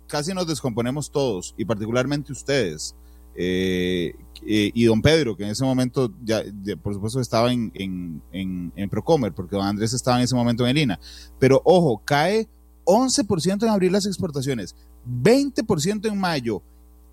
[0.07, 2.95] casi nos descomponemos todos, y particularmente ustedes.
[3.37, 4.15] Eh,
[4.47, 6.43] eh, y don Pedro, que en ese momento, ya,
[6.83, 10.71] por supuesto, estaba en, en, en, Procomer, porque don Andrés estaba en ese momento en
[10.71, 10.99] Elina.
[11.39, 12.49] Pero ojo, cae
[12.87, 14.75] 11% en abril las exportaciones,
[15.09, 16.63] 20% en mayo,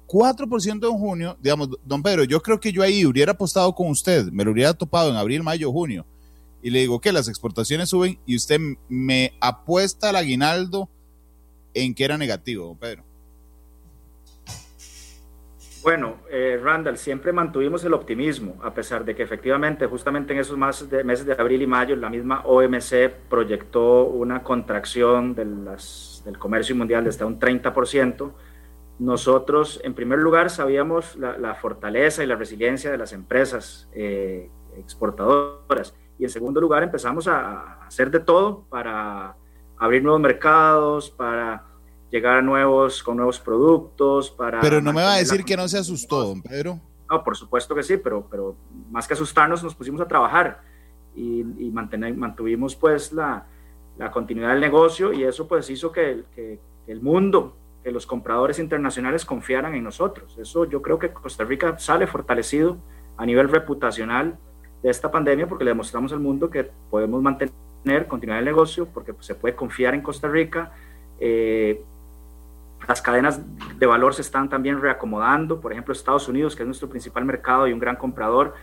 [0.07, 1.37] 4% en junio.
[1.41, 4.73] Digamos, don Pedro, yo creo que yo ahí hubiera apostado con usted, me lo hubiera
[4.73, 6.05] topado en abril, mayo, junio.
[6.61, 10.89] Y le digo que las exportaciones suben y usted me apuesta al aguinaldo
[11.73, 13.03] en que era negativo, don Pedro.
[15.85, 20.57] Bueno, eh, Randall, siempre mantuvimos el optimismo, a pesar de que efectivamente, justamente en esos
[20.57, 26.75] meses de, abril y mayo, la misma OMC proyectó una contracción de las, del comercio
[26.75, 28.33] mundial de hasta un 30%.
[28.97, 35.93] Nosotros, en primer lugar, sabíamos la, fortaleza y la resiliencia de las empresas eh, exportadoras.
[36.17, 39.35] Y en segundo lugar, empezamos a hacer de todo para
[39.77, 41.65] abrir nuevos mercados, para
[42.09, 44.61] llegar a nuevos, con nuevos productos, para...
[44.61, 46.79] Pero no me va a decir que no se asustó, don Pedro.
[47.11, 48.55] No, por supuesto que sí, pero, pero
[48.89, 50.61] más que asustarnos nos pusimos a trabajar
[51.13, 53.45] y, y mantener, mantuvimos pues la,
[53.97, 58.59] la, continuidad del negocio y eso pues hizo que, que, el mundo, que los compradores
[58.59, 60.37] internacionales confiaran en nosotros.
[60.37, 62.77] Eso yo creo que Costa Rica sale fortalecido
[63.17, 64.37] a nivel reputacional
[64.83, 69.13] de esta pandemia porque le demostramos al mundo que podemos mantener, continuar el negocio, porque
[69.13, 70.71] pues, se puede confiar en Costa Rica.
[71.19, 71.81] Eh,
[72.87, 73.41] las cadenas
[73.79, 75.59] de valor se están también reacomodando.
[75.59, 78.53] Por ejemplo, Estados Unidos, que es nuestro principal mercado y un gran comprador,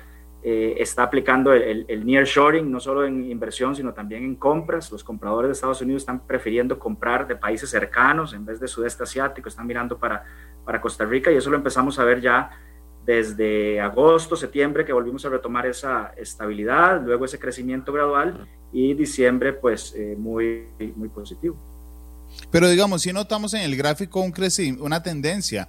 [0.44, 4.90] eh, está aplicando el, el, near shoring, no solo en inversión, sino también en compras.
[4.90, 9.04] Los compradores de Estados Unidos están prefiriendo comprar de países cercanos en vez de sudeste
[9.04, 10.24] asiático, están mirando para,
[10.64, 12.50] para Costa Rica y eso lo empezamos a ver ya
[13.06, 19.52] desde agosto, septiembre, que volvimos a retomar esa estabilidad, luego ese crecimiento gradual y diciembre,
[19.52, 21.56] pues eh, muy, muy positivo.
[22.50, 24.32] Pero digamos, si notamos en el gráfico un
[24.80, 25.68] una tendencia,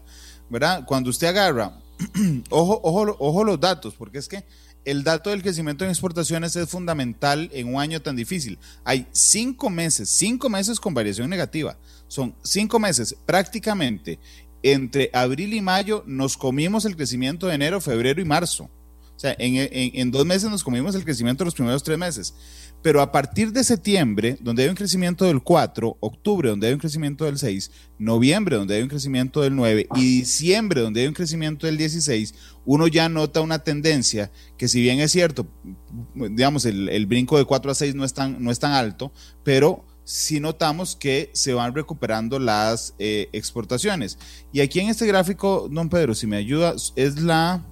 [0.50, 0.84] ¿verdad?
[0.86, 1.83] Cuando usted agarra,
[2.50, 4.44] ojo, ojo, ojo los datos, porque es que
[4.86, 8.60] el dato del crecimiento en exportaciones es fundamental en un año tan difícil.
[8.84, 11.78] Hay cinco meses, cinco meses con variación negativa.
[12.08, 14.20] Son cinco meses prácticamente
[14.62, 18.70] entre abril y mayo nos comimos el crecimiento de enero, febrero y marzo.
[19.16, 22.34] O sea, en, en dos meses nos comimos el crecimiento de los primeros tres meses.
[22.84, 26.80] Pero a partir de septiembre, donde hay un crecimiento del 4, octubre, donde hay un
[26.80, 31.14] crecimiento del 6, noviembre, donde hay un crecimiento del 9 y diciembre, donde hay un
[31.14, 35.48] crecimiento del 16, uno ya nota una tendencia que si bien es cierto,
[36.14, 39.14] digamos, el, brinco de 4 a 6 no es tan, no es alto,
[39.46, 44.18] pero sí notamos que se van recuperando las eh, exportaciones.
[44.52, 47.66] Y aquí en este gráfico, don Pedro, si me ayuda, es la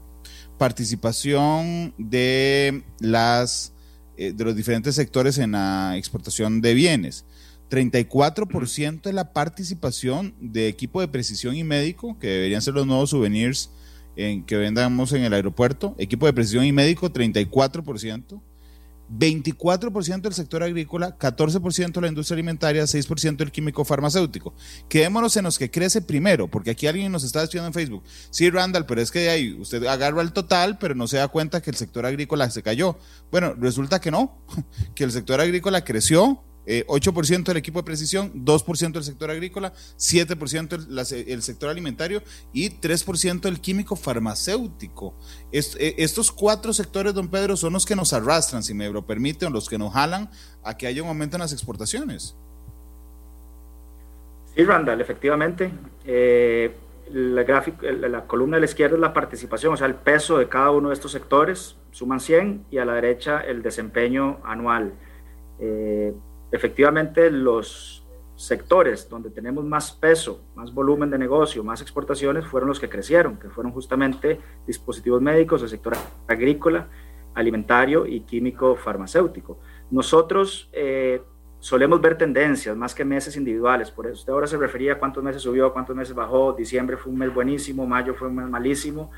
[0.58, 3.74] participación de las
[4.22, 7.26] eh, de los diferentes sectores en la exportación de bienes.
[7.72, 13.10] 34% es la participación de equipo de precisión y médico, que deberían ser los nuevos
[13.10, 13.72] souvenirs
[14.16, 15.96] en, que vendamos en el aeropuerto.
[15.98, 18.44] Equipo de precisión y médico, 34%.
[19.12, 24.54] 24% del sector agrícola, 14% de la industria alimentaria, 6% del químico farmacéutico.
[24.88, 28.04] Quedémonos en los que crece primero, porque aquí alguien nos está escribiendo en Facebook.
[28.30, 31.62] Sí, Randall, pero es que ahí usted agarra el total, pero no se da cuenta
[31.62, 32.98] que el sector agrícola se cayó.
[33.32, 34.46] Bueno, resulta que no,
[34.96, 39.74] que el sector agrícola creció, 8% eh, del equipo de precisión, 2% del sector agrícola,
[39.98, 42.22] 7% el, sector alimentario
[42.54, 45.16] y 3% el químico farmacéutico.
[45.52, 49.52] Eh, estos cuatro sectores, don Pedro, son los que nos arrastran, si me lo permiten,
[49.52, 50.30] los que nos jalan
[50.64, 52.36] a que haya un aumento en las exportaciones.
[54.56, 55.72] Sí, Randall, efectivamente.
[56.06, 56.76] Eh,
[57.12, 57.44] la,
[58.10, 60.90] la columna de la izquierda es la participación, o sea, el peso de cada uno
[60.90, 64.94] de estos sectores, suman 100, y a la derecha el desempeño anual
[66.52, 72.80] efectivamente los sectores donde tenemos más peso, más volumen de negocio, más exportaciones, fueron los
[72.80, 75.94] que crecieron, que fueron justamente dispositivos médicos, el sector
[76.28, 76.88] agrícola,
[77.36, 79.60] alimentario y químico farmacéutico.
[79.92, 81.22] Nosotros eh,
[81.60, 85.24] solemos ver tendencias más que meses individuales, por eso usted ahora se refería a cuántos
[85.24, 89.12] meses subió, cuántos meses bajó, diciembre fue un mes buenísimo, mayo fue un mes malísimo,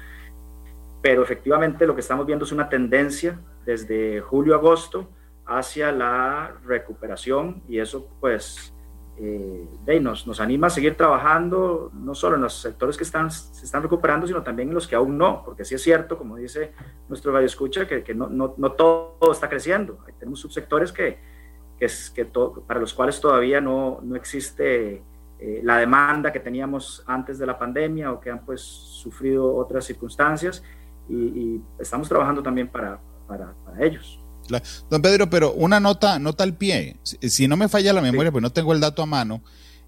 [1.02, 5.10] pero efectivamente lo que estamos viendo es una tendencia desde julio a agosto,
[5.46, 8.74] hacia la recuperación y eso pues
[9.18, 13.66] eh, nos, nos, anima a seguir trabajando no solo en los sectores que están, se
[13.66, 16.74] están recuperando, sino también en los que aún no, porque sí es cierto, como dice
[17.10, 20.00] nuestro radio escucha, que, que no, no, no, todo está creciendo.
[20.18, 21.20] tenemos subsectores que,
[21.78, 22.26] que, que
[22.66, 25.04] para los cuales todavía no, no existe
[25.40, 29.86] eh, la demanda que teníamos antes de la pandemia o que han pues sufrido otras
[29.86, 30.64] circunstancias
[31.08, 34.23] y, estamos trabajando también para, para ellos.
[34.90, 36.98] Don Pedro, pero una nota, nota al pie.
[37.04, 39.42] Si, no me falla la memoria, pues no tengo el dato a mano.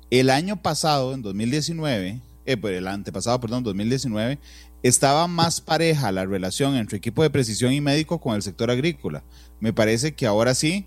[0.09, 4.39] El año pasado, en 2019, eh, pues el antepasado, perdón, 2019,
[4.83, 9.23] estaba más pareja la relación entre equipo de precisión y médico con el sector agrícola.
[9.59, 10.85] Me parece que ahora sí,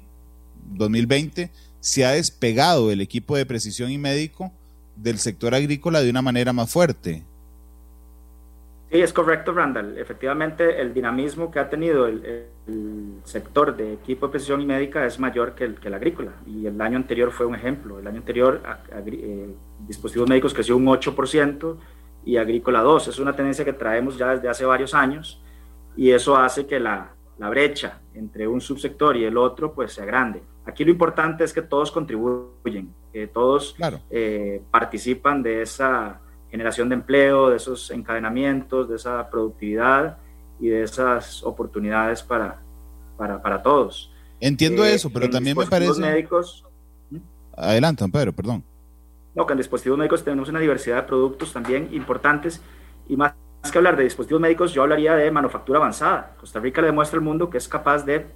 [0.75, 1.51] 2020,
[1.81, 4.53] se ha despegado el equipo de precisión y médico
[4.97, 7.25] del sector agrícola de una manera más fuerte.
[8.91, 9.99] Sí, es correcto, Randall.
[9.99, 12.47] Efectivamente, el dinamismo que ha tenido el,
[13.25, 16.33] sector de equipo de precisión y médica es mayor que el, que el agrícola.
[16.47, 17.99] Y el año anterior fue un ejemplo.
[17.99, 18.63] El año anterior,
[19.07, 19.55] eh,
[19.87, 21.77] dispositivos médicos creció un 8%
[22.25, 23.09] y agrícola 2.
[23.09, 25.43] Es una tendencia que traemos ya desde hace varios años
[25.97, 30.05] y eso hace que la, la brecha entre un subsector y el otro pues sea
[30.05, 30.43] grande.
[30.65, 33.75] Aquí lo importante es que todos contribuyen, que todos
[34.11, 36.21] eh, participan de esa
[36.51, 40.19] generación de empleo, de esos encadenamientos, de esa productividad
[40.61, 42.61] y de esas oportunidades para,
[43.17, 44.13] para, para todos.
[44.41, 46.01] Entiendo eh, eso, pero también me parece...
[46.01, 46.65] médicos...
[47.57, 48.63] Adelante, Pedro, perdón.
[49.35, 52.63] No, que en dispositivos médicos tenemos una diversidad de productos también importantes
[53.09, 53.35] y más
[53.71, 56.37] que hablar de dispositivos médicos, yo hablaría de manufactura avanzada.
[56.39, 58.27] Costa Rica le demuestra al mundo que es capaz de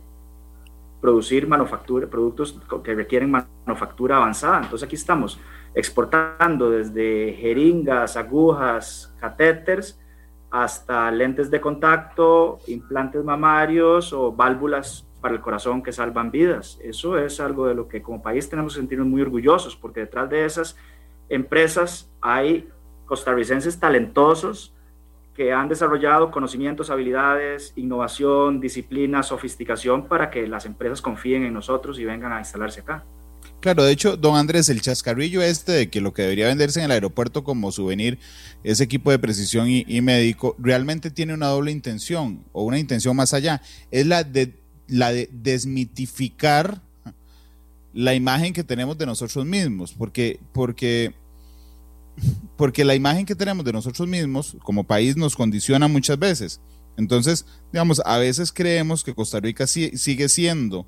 [1.02, 4.62] producir manufactura, productos que requieren manufactura avanzada.
[4.62, 5.38] Entonces aquí estamos
[5.74, 10.00] exportando desde jeringas, agujas, catéteres,
[10.48, 16.78] hasta lentes de contacto, implantes mamarios o válvulas para el corazón que salvan vidas.
[16.82, 20.30] Eso es algo de lo que como país tenemos que sentirnos muy orgullosos, porque detrás
[20.30, 20.76] de esas
[21.28, 22.68] empresas hay
[23.06, 24.72] costarricenses talentosos
[25.34, 31.98] que han desarrollado conocimientos, habilidades, innovación, disciplina, sofisticación para que las empresas confíen en nosotros
[31.98, 33.04] y vengan a instalarse acá.
[33.60, 36.86] Claro, de hecho, don Andrés, el chascarrillo este de que lo que debería venderse en
[36.86, 38.18] el aeropuerto como souvenir
[38.64, 43.32] es equipo de precisión y, médico, realmente tiene una doble intención o una intención más
[43.34, 43.62] allá.
[43.92, 44.54] Es la de,
[44.88, 46.82] la de desmitificar
[47.94, 51.14] la imagen que tenemos de nosotros mismos, porque, porque,
[52.56, 56.60] porque la imagen que tenemos de nosotros mismos como país nos condiciona muchas veces.
[56.96, 60.86] Entonces, digamos, a veces creemos que Costa Rica sigue siendo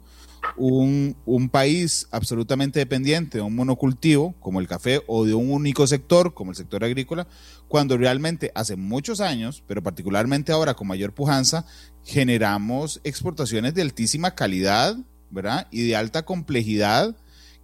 [0.56, 5.86] un, un, país absolutamente dependiente de un monocultivo como el café o de un único
[5.86, 7.26] sector como el sector agrícola,
[7.68, 11.64] cuando realmente hace muchos años, pero particularmente ahora con mayor pujanza,
[12.04, 14.96] generamos exportaciones de altísima calidad,
[15.30, 15.66] ¿verdad?
[15.70, 17.16] Y de alta complejidad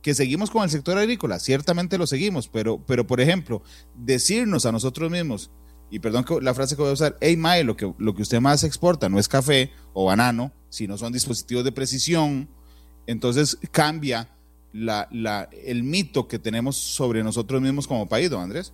[0.03, 3.63] que seguimos con el sector agrícola, ciertamente lo seguimos, pero, pero por ejemplo,
[3.95, 5.51] decirnos a nosotros mismos,
[5.91, 8.41] y perdón la frase que voy a usar, hey Mae, lo que, lo que usted
[8.41, 12.49] más exporta no es café o banano, sino son dispositivos de precisión,
[13.07, 14.31] entonces cambia
[14.73, 18.73] la, la, el mito que tenemos sobre nosotros mismos como país, don Andrés.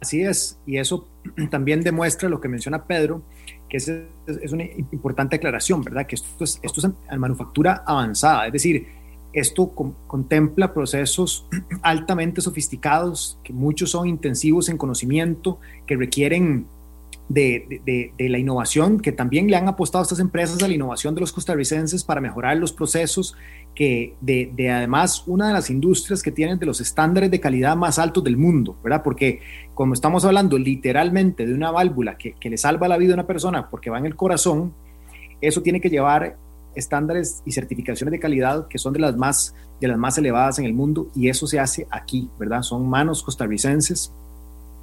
[0.00, 1.08] Así es, y eso
[1.50, 3.24] también demuestra lo que menciona Pedro,
[3.68, 6.06] que es, es una importante aclaración, ¿verdad?
[6.06, 8.86] Que esto es, esto es manufactura avanzada, es decir,
[9.32, 9.72] esto
[10.06, 11.46] contempla procesos
[11.82, 16.66] altamente sofisticados, que muchos son intensivos en conocimiento, que requieren
[17.28, 21.20] de, la innovación, que también le han apostado a estas empresas a la innovación de
[21.20, 23.36] los costarricenses para mejorar los procesos,
[23.74, 27.98] que de, además una de las industrias que tienen de los estándares de calidad más
[27.98, 29.02] altos del mundo, ¿verdad?
[29.02, 29.40] Porque
[29.74, 33.26] como estamos hablando literalmente de una válvula que, que le salva la vida a una
[33.26, 34.72] persona porque va en el corazón,
[35.40, 36.36] eso tiene que llevar
[36.78, 40.64] estándares y certificaciones de calidad que son de las más de las más elevadas en
[40.64, 42.62] el mundo y eso se hace aquí, ¿verdad?
[42.62, 44.12] Son manos costarricenses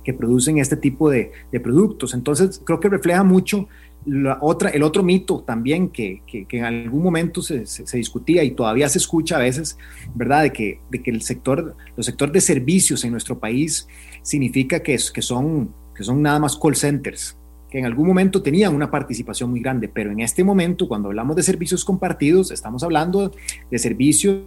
[0.06, 1.32] que producen este tipo de,
[1.62, 2.14] productos.
[2.14, 3.68] Entonces, creo que refleja mucho
[4.06, 7.66] la otra, el otro mito también que, en algún momento se,
[7.98, 9.78] discutía y todavía se escucha a veces,
[10.14, 10.44] ¿verdad?
[10.44, 13.88] De que, de que el sector, los sectores de servicios en nuestro país
[14.22, 17.36] significa que, que, son, que son nada más call centers,
[17.78, 21.44] en algún momento tenían una participación muy grande, pero en este momento, cuando hablamos de
[21.44, 23.34] servicios compartidos, estamos hablando
[23.70, 24.46] de servicios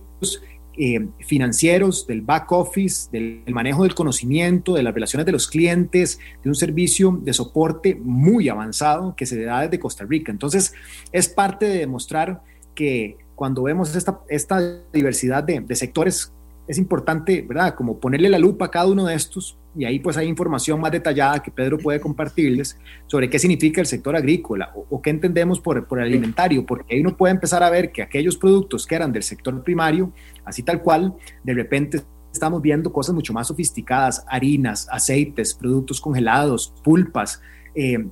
[0.78, 6.18] eh, financieros, del back office, del, manejo del conocimiento, de las relaciones de los clientes,
[6.42, 10.32] de un servicio de soporte muy avanzado que se da desde Costa Rica.
[10.32, 10.72] Entonces,
[11.12, 12.42] es parte de demostrar
[12.74, 16.32] que cuando vemos esta, esta diversidad de, de sectores
[16.68, 17.74] es importante, ¿verdad?
[17.74, 20.92] Como ponerle la lupa a cada uno de estos y ahí pues hay información más
[20.92, 25.86] detallada que Pedro puede compartirles sobre qué significa el sector agrícola o, qué entendemos por,
[25.86, 29.22] por, alimentario, porque ahí uno puede empezar a ver que aquellos productos que eran del
[29.22, 30.12] sector primario,
[30.44, 32.02] así tal cual, de repente
[32.32, 37.40] estamos viendo cosas mucho más sofisticadas, harinas, aceites, productos congelados, pulpas,
[37.74, 38.04] eh,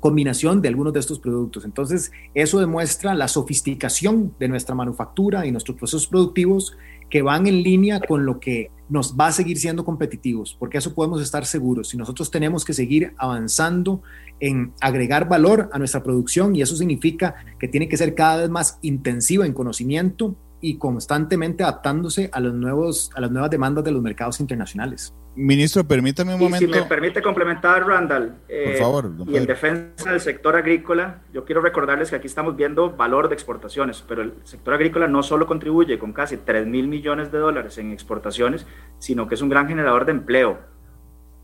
[0.00, 1.64] combinación de algunos de estos productos.
[1.64, 6.76] Entonces, eso demuestra la sofisticación de nuestra manufactura y nuestros procesos productivos
[7.14, 10.96] que van en línea con lo que nos va a seguir siendo competitivos, porque eso
[10.96, 11.90] podemos estar seguros.
[11.90, 14.02] Si nosotros tenemos que seguir avanzando
[14.40, 18.50] en agregar valor a nuestra producción y eso significa que tiene que ser cada vez
[18.50, 20.34] más intensiva en conocimiento
[20.64, 25.12] y constantemente adaptándose a, los nuevos, a las nuevas demandas de los mercados internacionales.
[25.36, 26.64] Ministro, permítame un momento.
[26.64, 28.80] si me permite complementar, Randall, eh,
[29.26, 33.34] y en defensa del sector agrícola, yo quiero recordarles que aquí estamos viendo valor de
[33.34, 37.76] exportaciones, pero el sector agrícola no solo contribuye con casi 3 mil millones de dólares
[37.76, 38.66] en exportaciones,
[38.98, 40.60] sino que es un gran generador de empleo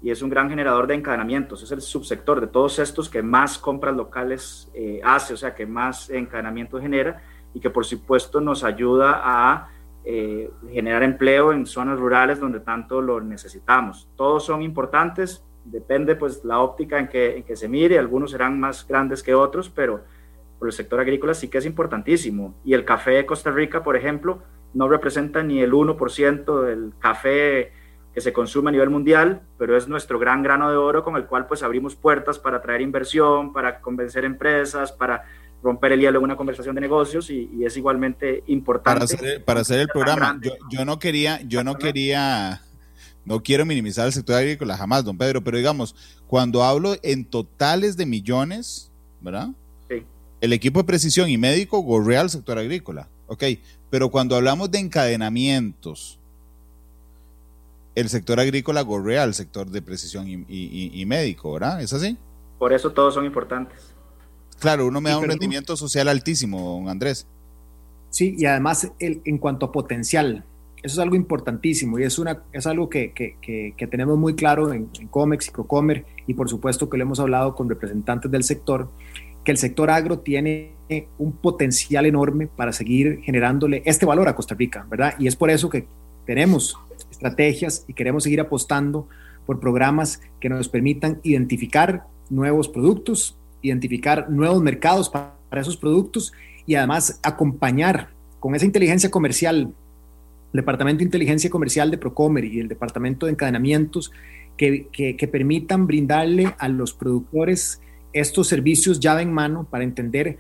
[0.01, 1.63] y es un gran generador de encadenamientos.
[1.63, 5.67] Es el subsector de todos estos que más compras locales eh, hace, o sea, que
[5.67, 7.23] más encadenamiento genera
[7.55, 9.69] y que por supuesto nos ayuda a
[10.05, 14.09] eh, generar empleo en zonas rurales donde tanto lo necesitamos.
[14.17, 18.59] Todos son importantes, depende pues la óptica en que, en que se mire, algunos serán
[18.59, 20.03] más grandes que otros, pero
[20.59, 22.55] por el sector agrícola sí que es importantísimo.
[22.65, 24.43] Y el café de Costa Rica, por ejemplo,
[24.75, 27.73] no representa ni el 1% del café
[28.15, 31.27] que se consume a nivel mundial, pero es nuestro gran grano de oro con el
[31.27, 35.25] cual pues abrimos puertas para atraer inversión, para convencer empresas, para
[35.63, 39.41] romper el hielo en una conversación de negocios y, es igualmente importante.
[39.45, 40.41] Para hacer, el programa,
[40.71, 42.63] yo, no quería, yo no quería,
[43.25, 45.95] no quiero minimizar el sector agrícola jamás, don Pedro, pero digamos,
[46.27, 48.91] cuando hablo en totales de millones,
[49.21, 49.49] ¿verdad?
[49.89, 50.05] Sí.
[50.41, 53.45] El equipo de precisión y médico gorrea al sector agrícola, ok,
[53.91, 56.19] pero cuando hablamos de encadenamientos,
[57.95, 61.83] el sector agrícola gorrea al sector de precisión y médico, ¿verdad?
[61.83, 62.17] ¿Es así?
[62.61, 63.90] Por eso todos son importantes.
[64.61, 67.27] Claro, uno me da un rendimiento social altísimo, don Andrés.
[68.11, 70.45] Sí, y además el, en cuanto a potencial,
[70.83, 74.91] eso es algo importantísimo y es, una, es algo que, que, tenemos muy claro en,
[75.11, 78.91] COMEX y Procomer y por supuesto que lo hemos hablado con representantes del sector,
[79.45, 80.73] que el sector agro tiene
[81.19, 85.15] un potencial enorme para seguir generándole este valor a Costa Rica, ¿verdad?
[85.19, 85.87] Y es por eso que
[86.27, 86.77] tenemos
[87.11, 89.09] estrategias y queremos seguir apostando
[89.47, 96.33] por programas que nos permitan identificar nuevos productos, identificar nuevos mercados para, esos productos
[96.65, 99.75] y además acompañar con esa inteligencia comercial,
[100.53, 104.13] Departamento de Inteligencia Comercial de Procomer y el Departamento de Encadenamientos,
[104.57, 107.81] que, que, permitan brindarle a los productores
[108.13, 110.39] estos servicios llave en mano para entender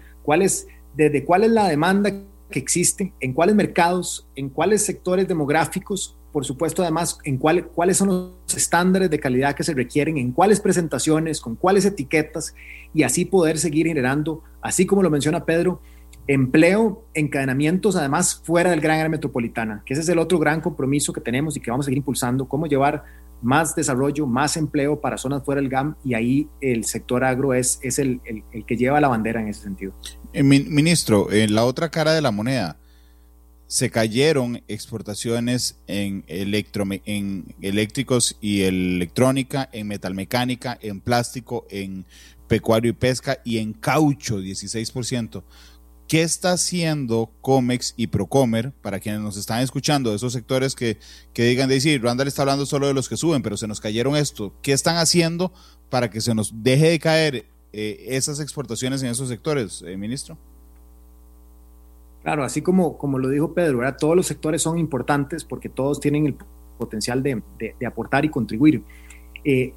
[0.95, 2.13] desde cuál es la demanda
[2.51, 7.97] que existe, en cuáles mercados, en cuáles sectores demográficos por supuesto, además, en cuál, cuáles
[7.97, 12.55] son los estándares de calidad que se requieren, en cuáles presentaciones, con cuáles etiquetas,
[12.95, 15.81] y así poder seguir generando, así como lo menciona Pedro,
[16.27, 21.13] empleo, encadenamientos, además, fuera del gran área metropolitana, que ese es el otro gran compromiso
[21.13, 23.05] que tenemos y que vamos a seguir impulsando, cómo llevar
[23.43, 27.79] más desarrollo, más empleo para zonas fuera del GAM, y ahí el sector agro es,
[27.83, 29.93] es el, el que lleva la bandera en ese sentido.
[30.33, 32.77] Eh, ministro, en la otra cara de la moneda,
[33.71, 42.05] se cayeron exportaciones en, electro, en eléctricos y electrónica, en metalmecánica, en plástico, en
[42.49, 45.45] pecuario y pesca y en caucho, 16%.
[46.11, 50.99] ¿Qué está haciendo Comex y Procomer para quienes nos están escuchando de esos sectores que,
[51.33, 53.79] que digan de decir, Randall está hablando solo de los que suben, pero se nos
[53.79, 54.53] cayeron esto?
[54.61, 55.53] ¿Qué están haciendo
[55.89, 60.37] para que se nos deje de caer eh, esas exportaciones en esos sectores, eh, ministro?
[62.25, 66.27] Claro, así como, como lo dijo Pedro, todos los sectores son importantes porque todos tienen
[66.27, 66.35] el
[66.77, 67.41] potencial de,
[67.87, 68.83] aportar y contribuir.
[69.45, 69.75] Eh,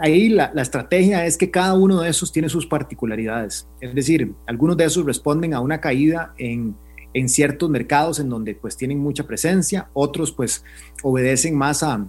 [0.00, 3.66] ahí la, estrategia es que cada uno de esos tiene sus particularidades.
[3.80, 6.76] Es decir, algunos de esos responden a una caída en,
[7.26, 10.64] ciertos mercados en donde pues tienen mucha presencia, otros pues
[11.02, 12.06] obedecen más a,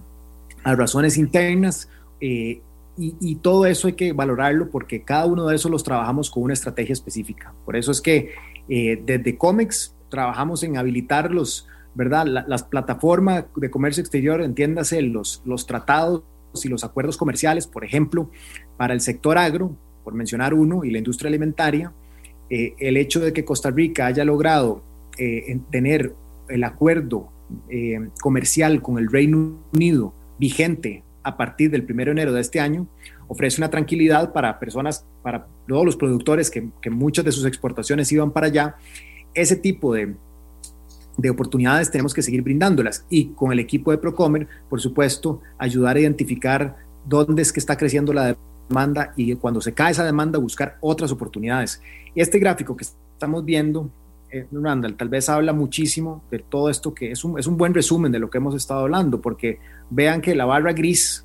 [0.64, 1.88] razones internas.
[2.20, 2.62] Eh,
[2.96, 6.44] y, y, todo eso hay que valorarlo porque cada uno de esos los trabajamos con
[6.44, 7.52] una estrategia específica.
[7.64, 8.30] Por eso es que
[8.68, 12.24] eh, desde COMEX trabajamos en habilitar los, ¿verdad?
[12.24, 16.22] las plataformas de comercio exterior, entiéndase, los, los tratados
[16.62, 18.30] y los acuerdos comerciales, por ejemplo,
[18.76, 21.92] para el sector agro, por mencionar uno, y la industria alimentaria,
[22.50, 24.82] eh, el hecho de que Costa Rica haya logrado
[25.18, 26.14] eh, tener
[26.48, 27.30] el acuerdo
[28.20, 32.86] comercial con el Reino Unido vigente a partir del 1 de enero de este año,
[33.28, 38.10] ofrece una tranquilidad para personas, para todos los productores que, que muchas de sus exportaciones
[38.12, 38.76] iban para allá.
[39.32, 40.14] Ese tipo de,
[41.16, 45.96] de oportunidades tenemos que seguir brindándolas y con el equipo de Procomer, por supuesto, ayudar
[45.96, 48.36] a identificar dónde es que está creciendo la
[48.68, 51.80] demanda y cuando se cae esa demanda buscar otras oportunidades.
[52.14, 53.90] Este gráfico que estamos viendo,
[54.30, 57.74] eh, Randall, tal vez habla muchísimo de todo esto que es un, es un buen
[57.74, 59.58] resumen de lo que hemos estado hablando, porque
[59.90, 61.24] vean que la barra gris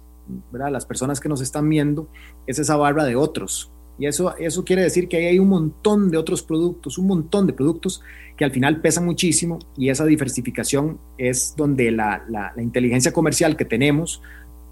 [0.51, 2.07] las personas que nos están viendo,
[2.47, 3.71] es esa barra de otros.
[3.99, 7.45] Y eso, eso quiere decir que ahí hay un montón de otros productos, un montón
[7.45, 8.01] de productos
[8.37, 13.65] que al final pesan muchísimo y esa diversificación es donde la, la, inteligencia comercial que
[13.65, 14.21] tenemos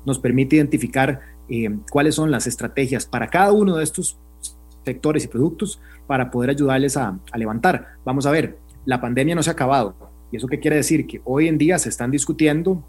[0.05, 1.19] nos permite identificar
[1.49, 4.17] eh, cuáles son las estrategias para cada uno de estos
[4.85, 7.87] sectores y productos para poder ayudarles a, a levantar.
[8.05, 9.93] Vamos a ver, la pandemia no se ha acabado.
[10.31, 11.05] ¿Y eso qué quiere decir?
[11.05, 12.85] Que hoy en día se están discutiendo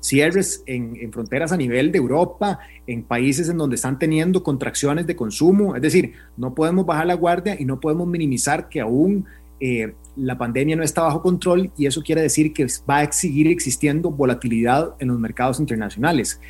[0.00, 5.16] cierres en, fronteras a nivel de Europa, en países en donde están teniendo contracciones de
[5.16, 5.76] consumo.
[5.76, 9.26] Es decir, no podemos bajar la guardia y no podemos minimizar que aún
[9.60, 13.48] eh, la pandemia no está bajo control y eso quiere decir que va a seguir
[13.48, 16.40] existiendo volatilidad en los mercados internacionales.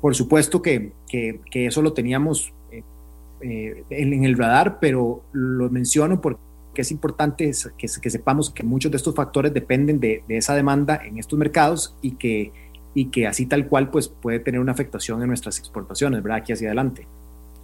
[0.00, 2.82] Por supuesto que, que, eso lo teníamos eh,
[3.40, 6.38] eh, en, el radar, pero lo menciono porque
[6.76, 11.00] es importante que, que, sepamos que muchos de estos factores dependen de, de esa demanda
[11.04, 12.52] en estos mercados y que
[12.94, 16.38] y que así tal cual pues puede tener una afectación en nuestras exportaciones, ¿verdad?
[16.38, 17.06] Aquí hacia adelante.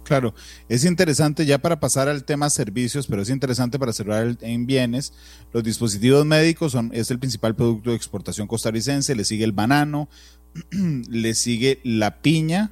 [0.03, 0.33] Claro,
[0.67, 5.13] es interesante ya para pasar al tema servicios, pero es interesante para cerrar en bienes.
[5.53, 10.09] Los dispositivos médicos son, es el principal producto de exportación costarricense, le sigue el banano,
[10.71, 12.71] le sigue la piña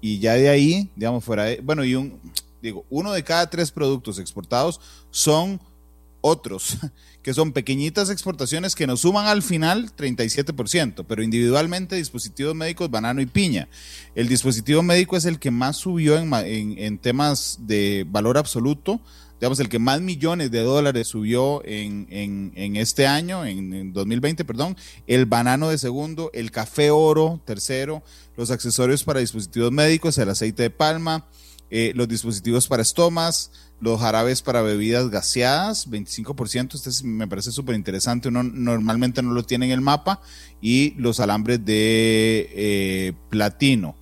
[0.00, 2.20] y ya de ahí, digamos, fuera de, bueno, y un,
[2.60, 4.80] digo, uno de cada tres productos exportados
[5.10, 5.60] son
[6.22, 6.78] otros,
[7.22, 13.20] que son pequeñitas exportaciones que nos suman al final 37%, pero individualmente dispositivos médicos, banano
[13.20, 13.68] y piña.
[14.14, 19.00] El dispositivo médico es el que más subió en, temas de valor absoluto,
[19.40, 25.26] digamos, el que más millones de dólares subió en, este año, en, 2020, perdón, el
[25.26, 28.02] banano de segundo, el café oro tercero,
[28.36, 31.26] los accesorios para dispositivos médicos, el aceite de palma,
[31.74, 33.50] eh, los dispositivos para estomas,
[33.82, 39.42] los jarabes para bebidas gaseadas, 25%, este me parece súper interesante, uno normalmente no lo
[39.42, 40.20] tiene en el mapa,
[40.60, 43.96] y los alambres de eh, platino.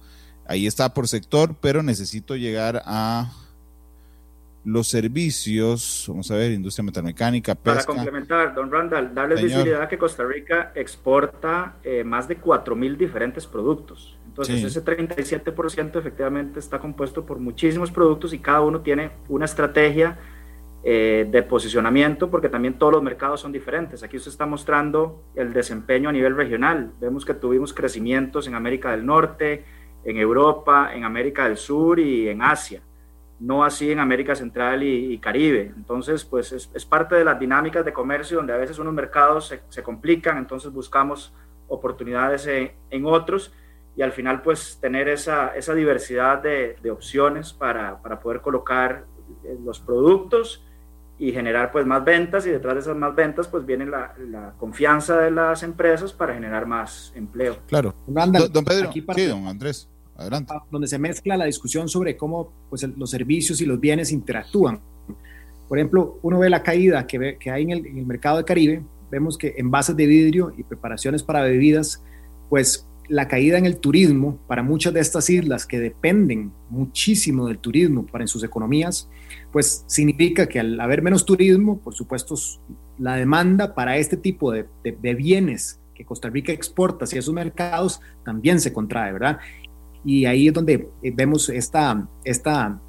[0.46, 3.32] Ahí está por sector, pero necesito llegar a
[4.66, 7.86] los servicios, vamos a ver, industria metalmecánica, pesca.
[7.86, 13.46] Para complementar, don Randall, darles visibilidad que Costa Rica exporta eh, más de 4.000 diferentes
[13.46, 14.18] productos.
[14.30, 20.16] Entonces ese 37% efectivamente está compuesto por muchísimos productos y cada uno tiene una estrategia
[20.84, 24.04] eh, de posicionamiento porque también todos los mercados son diferentes.
[24.04, 26.92] Aquí usted está mostrando el desempeño a nivel regional.
[27.00, 29.64] Vemos que tuvimos crecimientos en América del Norte,
[30.04, 32.82] en Europa, en América del Sur y en Asia.
[33.40, 35.72] No así en América Central y, Caribe.
[35.76, 39.82] Entonces, pues es, parte de las dinámicas de comercio donde a veces unos mercados se,
[39.82, 41.34] complican, entonces buscamos
[41.66, 43.52] oportunidades en otros
[43.96, 49.04] y al final pues tener esa, esa diversidad de, de opciones para, para, poder colocar
[49.44, 50.64] eh, los productos
[51.18, 54.54] y generar pues más ventas y detrás de esas más ventas pues viene la, la
[54.58, 57.58] confianza de las empresas para generar más empleo.
[57.66, 57.94] Claro.
[58.06, 60.54] don Pedro, aquí sí, don Andrés, adelante.
[60.70, 64.80] Donde se mezcla la discusión sobre cómo pues los servicios y los bienes interactúan.
[65.68, 68.38] Por ejemplo, uno ve la caída que, ve, que hay en el, en el mercado
[68.38, 72.02] de Caribe, vemos que envases de vidrio y preparaciones para bebidas
[72.48, 77.58] pues la caída en el turismo para muchas de estas islas que dependen muchísimo del
[77.58, 79.08] turismo para sus economías,
[79.50, 82.36] pues significa que al haber menos turismo, por supuesto,
[82.98, 88.60] la demanda para este tipo de, bienes que Costa Rica exporta hacia esos mercados también
[88.60, 89.40] se contrae, ¿verdad?
[90.04, 92.80] Y ahí es donde eh, vemos esta, esta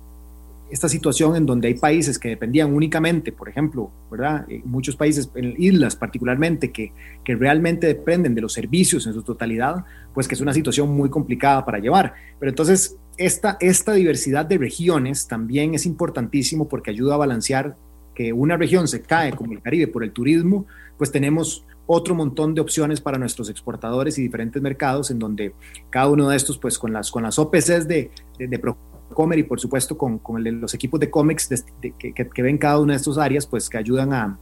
[0.71, 4.45] esta situación en donde hay países que dependían únicamente, por ejemplo, ¿verdad?
[4.49, 6.93] Eh, muchos países, en islas particularmente, que,
[7.23, 11.09] que realmente dependen de los servicios en su totalidad, pues que es una situación muy
[11.09, 12.13] complicada para llevar.
[12.39, 17.75] Pero entonces, esta, esta diversidad de regiones también es importantísimo porque ayuda a balancear
[18.15, 20.65] que una región se cae como el Caribe por el turismo,
[20.97, 25.53] pues tenemos otro montón de opciones para nuestros exportadores y diferentes mercados en donde
[25.89, 28.11] cada uno de estos, pues con las, con las OPCs de,
[29.13, 31.49] Comer y por supuesto con, con los equipos de cómics
[31.81, 34.39] que, ven cada una de estas áreas, pues que ayudan a,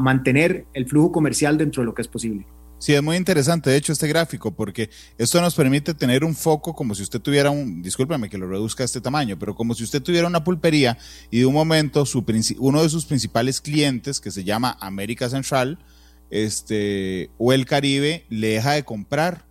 [0.00, 2.46] mantener el flujo comercial dentro de lo que es posible.
[2.78, 4.88] Sí, es muy interesante, de hecho, este gráfico, porque
[5.18, 8.84] esto nos permite tener un foco como si usted tuviera un, discúlpeme que lo reduzca
[8.84, 10.96] a este tamaño, pero como si usted tuviera una pulpería
[11.30, 12.24] y de un momento su,
[12.58, 15.78] uno de sus principales clientes, que se llama América Central,
[16.30, 19.49] este, o el Caribe, le deja de comprar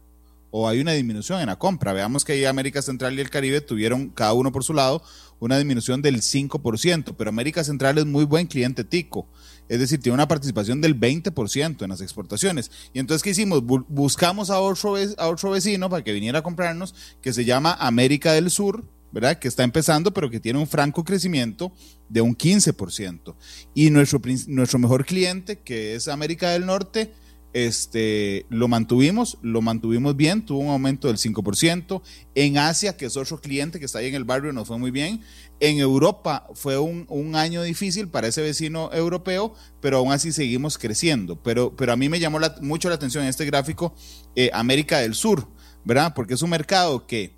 [0.52, 1.94] o hay una disminución en la compra.
[1.94, 5.04] Veamos que América Central y el Caribe tuvieron cada uno por su lado
[5.40, 9.28] una disminución del 5%, pero América Central es muy buen cliente tico,
[9.70, 12.72] es decir, tiene una participación del 20% en las exportaciones.
[12.94, 13.64] Y entonces, ¿qué hicimos?
[13.64, 18.34] buscamos a otro, a otro vecino para que viniera a comprarnos, que se llama América
[18.34, 19.40] del Sur, ¿verdad?
[19.40, 21.72] Que está empezando, pero que tiene un franco crecimiento
[22.10, 23.36] de un 15%.
[23.74, 27.14] Y nuestro, nuestro mejor cliente, que es América del Norte,
[27.54, 32.02] este, lo mantuvimos, lo mantuvimos bien, tuvo un aumento del 5%.
[32.36, 34.92] En Asia, que es otro cliente que está ahí en el barrio, nos fue muy
[34.92, 35.22] bien.
[35.60, 40.78] En Europa fue un, un, año difícil para ese vecino europeo, pero aún así seguimos
[40.78, 41.42] creciendo.
[41.42, 43.94] Pero, pero a mí me llamó mucho la atención en este gráfico
[44.36, 45.48] eh, América del Sur,
[45.84, 46.14] ¿verdad?
[46.16, 47.34] Porque es un mercado que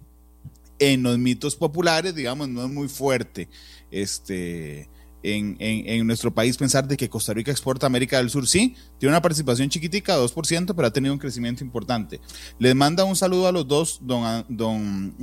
[0.78, 3.47] en los mitos populares, digamos, no es muy fuerte.
[3.91, 4.89] Este,
[5.24, 8.48] en, en, nuestro país pensar de que Costa Rica exporta América del Sur.
[8.48, 12.20] Sí, tiene una participación chiquitica, 2%, pero ha tenido un crecimiento importante.
[12.60, 15.16] Les manda un saludo a los dos, don, don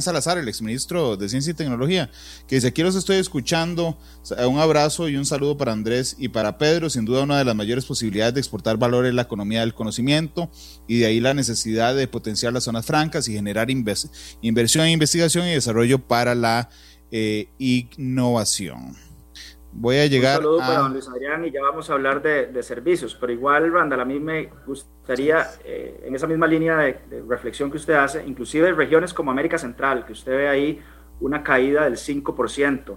[0.00, 2.10] Salazar, el exministro de Ciencia y Tecnología,
[2.46, 3.98] que dice, aquí los estoy escuchando,
[4.46, 7.54] un abrazo y un saludo para Andrés y para Pedro, sin duda una de las
[7.54, 10.50] mayores posibilidades de exportar valor en la economía del conocimiento
[10.86, 15.52] y de ahí la necesidad de potenciar las zonas francas y generar inversión, investigación y
[15.52, 16.68] desarrollo para la
[17.10, 19.05] eh, innovación.
[19.78, 20.38] Voy a llegar.
[20.38, 23.70] Un saludo para don Luis Adrián y ya vamos a hablar de, servicios, pero igual,
[23.70, 28.26] Randall, a mí me gustaría, eh, en esa misma línea de, reflexión que usted hace,
[28.26, 30.82] inclusive regiones como América Central, que usted ve ahí
[31.20, 32.96] una caída del 5%.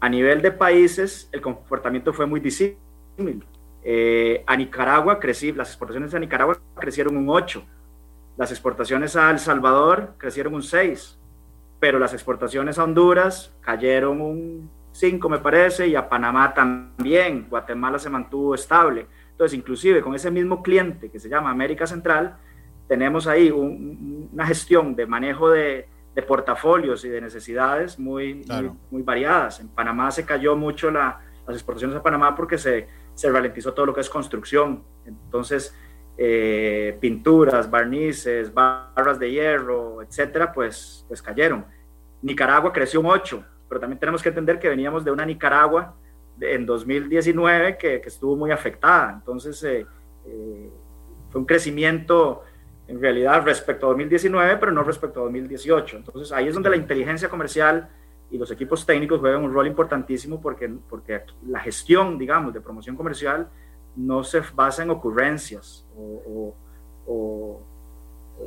[0.00, 3.44] A nivel de países, el comportamiento fue muy disímil.
[3.82, 7.62] Eh, a Nicaragua, crecí, las exportaciones a Nicaragua crecieron un 8,
[8.38, 11.18] las exportaciones a El Salvador crecieron un 6,
[11.80, 17.48] pero las exportaciones a Honduras cayeron un 5 me parece, y a Panamá también.
[17.50, 19.08] Guatemala se mantuvo estable.
[19.32, 22.36] Entonces, inclusive con ese mismo cliente que se llama América Central,
[22.86, 25.88] tenemos ahí una gestión de manejo de,
[26.28, 28.46] portafolios y de necesidades muy,
[28.88, 29.58] muy, variadas.
[29.58, 33.86] En Panamá se cayó mucho la, las exportaciones a Panamá porque se, se ralentizó todo
[33.86, 34.84] lo que es construcción.
[35.04, 35.76] Entonces,
[36.16, 41.64] eh, pinturas, barnices, barras de hierro, etcétera, pues, pues cayeron.
[42.22, 45.94] Nicaragua creció un 8, pero también tenemos que entender que veníamos de una Nicaragua
[46.40, 49.12] en 2019 que, que estuvo muy afectada.
[49.12, 49.86] Entonces, eh,
[50.26, 50.70] eh,
[51.30, 52.42] fue un crecimiento
[52.86, 55.96] en realidad respecto a 2019, pero no respecto a 2018.
[55.96, 57.88] Entonces, ahí es donde la inteligencia comercial
[58.30, 62.96] y los equipos técnicos juegan un rol importantísimo porque, porque la gestión, digamos, de promoción
[62.96, 63.48] comercial
[63.96, 66.54] no se basa en ocurrencias o, o
[67.06, 67.62] o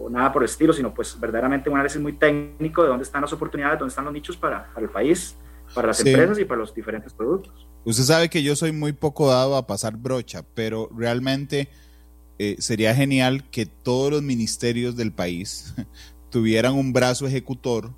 [0.10, 3.34] nada por el estilo, sino pues verdaderamente un análisis muy técnico de dónde están las
[3.34, 5.36] oportunidades, dónde están los nichos para, para el país,
[5.74, 7.68] para las empresas y para los diferentes productos.
[7.86, 11.70] Usted sabe que yo soy muy poco dado a pasar brocha, pero realmente
[12.40, 15.74] eh, sería genial que todos los ministerios del país
[16.30, 17.92] tuvieran un brazo ejecutor.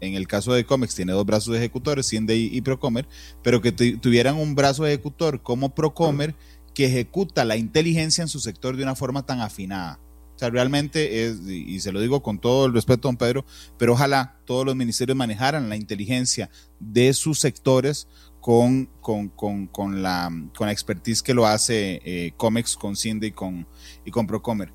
[0.00, 3.08] En el caso de Comex tiene dos brazos ejecutores, Ciende y Procomer,
[3.42, 6.34] pero que tuvieran un brazo ejecutor como Procomer
[6.74, 9.98] que ejecuta la inteligencia en su sector de una forma tan afinada
[10.36, 13.46] o sea, realmente es, y se lo digo con todo el respeto, don Pedro,
[13.78, 18.06] pero ojalá todos los ministerios manejaran la inteligencia de sus sectores
[18.40, 23.28] con, con, con, con la, con la expertise que lo hace eh, Comex, con Cinde
[23.28, 23.66] y con,
[24.04, 24.70] y con Procomer.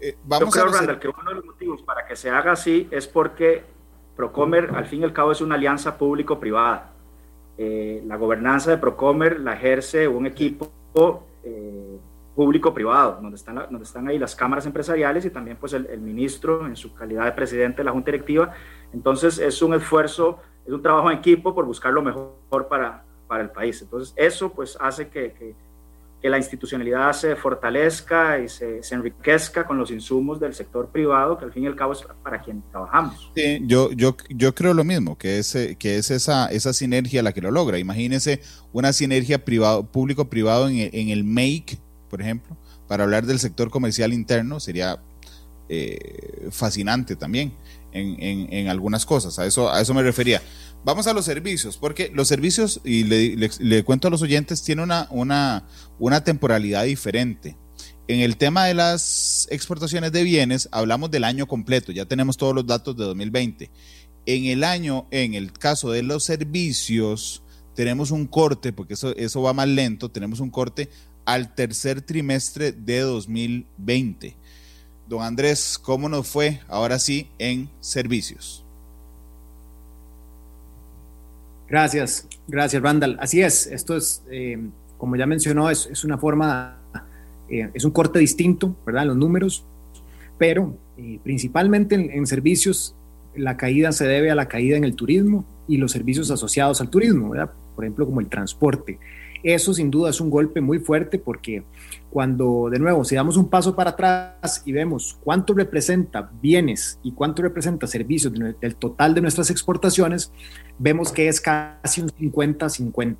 [0.00, 2.52] Eh, vamos Yo creo, a Randall, que uno de los motivos para que se haga
[2.52, 3.64] así es porque
[4.14, 6.92] Procomer, al fin y al cabo, es una alianza público-privada.
[7.56, 10.70] Eh, la gobernanza de Procomer la ejerce un equipo
[11.44, 11.77] eh,
[12.38, 16.76] público-privado, donde están, donde están ahí las cámaras empresariales y también pues el, ministro en
[16.76, 18.52] su calidad de presidente de la Junta Directiva.
[18.92, 23.42] Entonces es un esfuerzo, es un trabajo en equipo por buscar lo mejor para, para
[23.42, 23.82] el país.
[23.82, 25.56] Entonces eso pues hace que, que,
[26.22, 31.38] que la institucionalidad se fortalezca y se, se, enriquezca con los insumos del sector privado,
[31.38, 33.32] que al fin y al cabo es para quien trabajamos.
[33.34, 37.32] Sí, yo, yo, yo creo lo mismo, que es, que es esa, esa sinergia la
[37.32, 37.80] que lo logra.
[37.80, 42.56] Imagínese una sinergia privado, público-privado en, en el MAKE por ejemplo,
[42.86, 45.00] para hablar del sector comercial interno sería
[45.68, 47.52] eh, fascinante también
[47.92, 49.38] en, algunas cosas.
[49.38, 50.42] A eso, a eso me refería.
[50.84, 55.08] Vamos a los servicios, porque los servicios, y le, cuento a los oyentes, tiene una,
[55.10, 55.64] una,
[55.98, 57.56] una temporalidad diferente.
[58.06, 62.54] En el tema de las exportaciones de bienes, hablamos del año completo, ya tenemos todos
[62.54, 63.70] los datos de 2020.
[64.24, 67.42] En el año, en el caso de los servicios,
[67.74, 70.88] tenemos un corte, porque eso, eso va más lento, tenemos un corte
[71.28, 74.34] al tercer trimestre de 2020.
[75.06, 78.64] Don Andrés, ¿cómo nos fue ahora sí en servicios?
[81.68, 83.18] Gracias, gracias Randall.
[83.20, 84.58] Así es, esto es, eh,
[84.96, 86.78] como ya mencionó, es, una forma,
[87.50, 89.04] eh, es un corte distinto, ¿verdad?
[89.04, 89.66] Los números,
[90.38, 92.94] pero eh, principalmente en, en, servicios
[93.36, 96.88] la caída se debe a la caída en el turismo y los servicios asociados al
[96.88, 97.52] turismo, ¿verdad?
[97.76, 98.98] Por ejemplo, como el transporte.
[99.42, 101.64] Eso sin duda es un golpe muy fuerte porque
[102.10, 107.12] cuando, de nuevo, si damos un paso para atrás y vemos cuánto representa bienes y
[107.12, 110.32] cuánto representa servicios del total de nuestras exportaciones,
[110.78, 113.16] vemos que es casi un 50-50.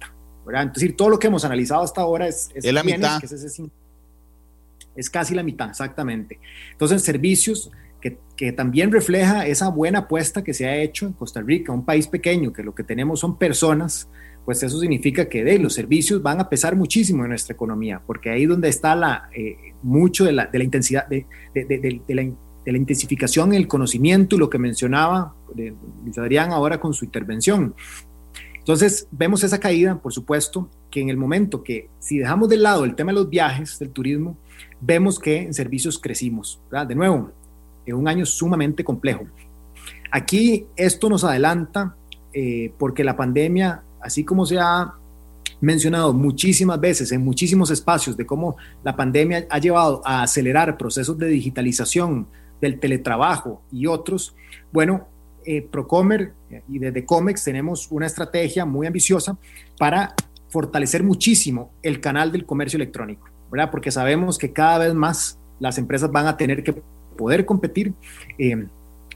[0.49, 3.21] Es decir, todo lo que hemos analizado hasta ahora es, es la mitad.
[4.97, 6.41] es casi la mitad, exactamente.
[6.73, 11.43] Entonces, servicios que, que, también refleja esa buena apuesta que se ha hecho en Costa
[11.43, 14.09] Rica, un país pequeño, que lo que tenemos son personas,
[14.49, 18.30] pues eso significa que de, los servicios van a pesar muchísimo en nuestra economía, porque
[18.30, 22.72] ahí donde está la, eh, mucho de la, de la intensidad, de, de, la, de,
[22.72, 27.74] la, intensificación en el conocimiento y lo que mencionaba Luis Adrián ahora con su intervención.
[28.55, 32.86] Entonces, vemos esa caída, por supuesto, que en el momento que, si dejamos de lado
[32.86, 34.38] el tema de los viajes, del turismo,
[34.80, 36.59] vemos que en servicios crecimos.
[36.88, 37.32] De nuevo,
[37.84, 39.26] en un año sumamente complejo.
[40.11, 41.96] Aquí esto nos adelanta
[42.32, 44.94] eh, porque la pandemia, así como se ha
[45.61, 51.18] mencionado muchísimas veces en muchísimos espacios de cómo la pandemia ha llevado a acelerar procesos
[51.18, 52.28] de digitalización
[52.61, 54.34] del teletrabajo y otros,
[54.72, 55.09] bueno,
[55.44, 56.34] eh, Procomer
[56.68, 59.38] y desde Comex tenemos una estrategia muy ambiciosa
[59.78, 60.14] para
[60.49, 63.70] fortalecer muchísimo el canal del comercio electrónico, ¿verdad?
[63.70, 66.82] Porque sabemos que cada vez más las empresas van a tener que
[67.16, 67.94] poder competir
[68.38, 68.66] eh,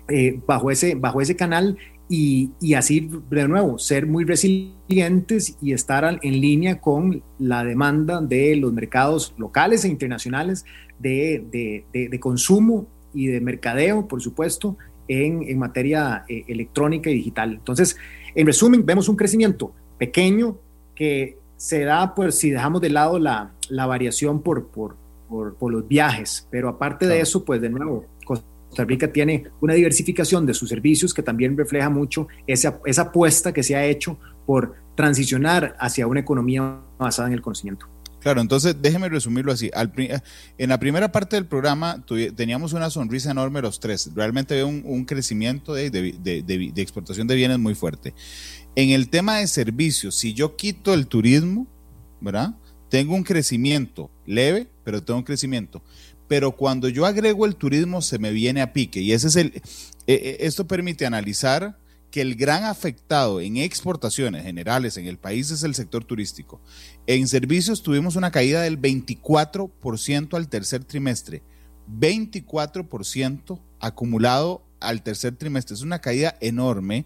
[0.08, 1.78] eh, bajo, ese, bajo ese canal
[2.08, 8.20] y, y, así, de nuevo, ser muy resilientes y estar en línea con la demanda
[8.20, 10.64] de los mercados locales e internacionales
[10.98, 14.76] de, de, de consumo y de mercadeo, por supuesto,
[15.08, 17.54] en, materia eh, electrónica y digital.
[17.54, 17.96] Entonces,
[18.34, 20.58] en resumen, vemos un crecimiento pequeño
[20.94, 24.96] que se da pues si dejamos de lado la, variación por, por,
[25.28, 28.46] por, los viajes, pero aparte de eso, pues de nuevo, Costa
[28.78, 33.76] Rica tiene una diversificación de sus servicios que también refleja mucho esa, apuesta que se
[33.76, 37.86] ha hecho por transicionar hacia una economía basada en el conocimiento.
[38.20, 39.70] Claro, entonces déjeme resumirlo así.
[40.56, 42.04] en la primera parte del programa
[42.36, 44.10] teníamos una sonrisa enorme los tres.
[44.14, 45.86] Realmente veo un, crecimiento de,
[46.76, 48.14] exportación de bienes muy fuerte.
[48.76, 51.66] En el tema de servicios, si yo quito el turismo,
[52.20, 52.54] ¿verdad?
[52.88, 55.82] Tengo un crecimiento leve, pero tengo un crecimiento.
[56.32, 59.02] Pero cuando yo agrego el turismo, se me viene a pique.
[59.02, 59.52] Y ese es el.
[60.06, 61.76] E, e, esto permite analizar
[62.10, 66.58] que el gran afectado en exportaciones generales en el país es el sector turístico.
[67.06, 71.42] En servicios tuvimos una caída del 24% al tercer trimestre.
[72.00, 75.74] 24% acumulado al tercer trimestre.
[75.74, 77.04] Es una caída enorme.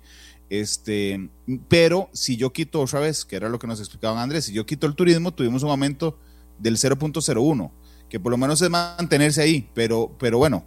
[0.50, 1.30] Este,
[1.66, 4.66] pero si yo quito otra vez, que era lo que nos explicaban Andrés, si yo
[4.66, 6.16] quito el turismo, tuvimos un aumento
[6.60, 7.72] del 0.01,
[8.08, 10.64] que por lo menos es mantenerse ahí, pero, pero bueno,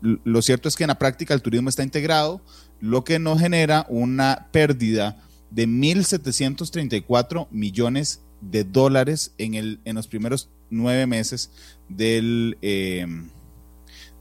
[0.00, 2.40] lo cierto es que en la práctica el turismo está integrado,
[2.80, 10.06] lo que nos genera una pérdida de 1.734 millones de dólares en, el, en los
[10.06, 11.50] primeros nueve meses
[11.88, 13.06] del, eh,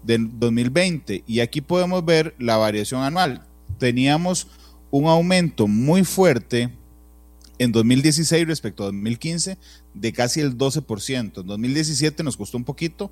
[0.03, 1.23] del 2020.
[1.27, 3.45] Y aquí podemos ver la variación anual.
[3.77, 4.47] Teníamos
[4.89, 6.71] un aumento muy fuerte
[7.59, 9.57] en 2016 respecto a 2015
[9.99, 11.41] de casi el 12%.
[11.41, 13.11] En 2017 nos costó un poquito,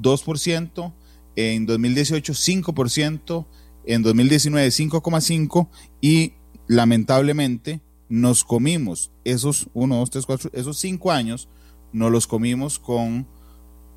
[0.00, 0.92] 2%.
[1.38, 3.46] En 2018 5%
[3.86, 5.68] en 2019 5,5
[6.00, 6.32] y
[6.66, 11.48] lamentablemente nos comimos esos 1, 2, 3, 4, esos 5 años,
[11.92, 13.26] nos los comimos con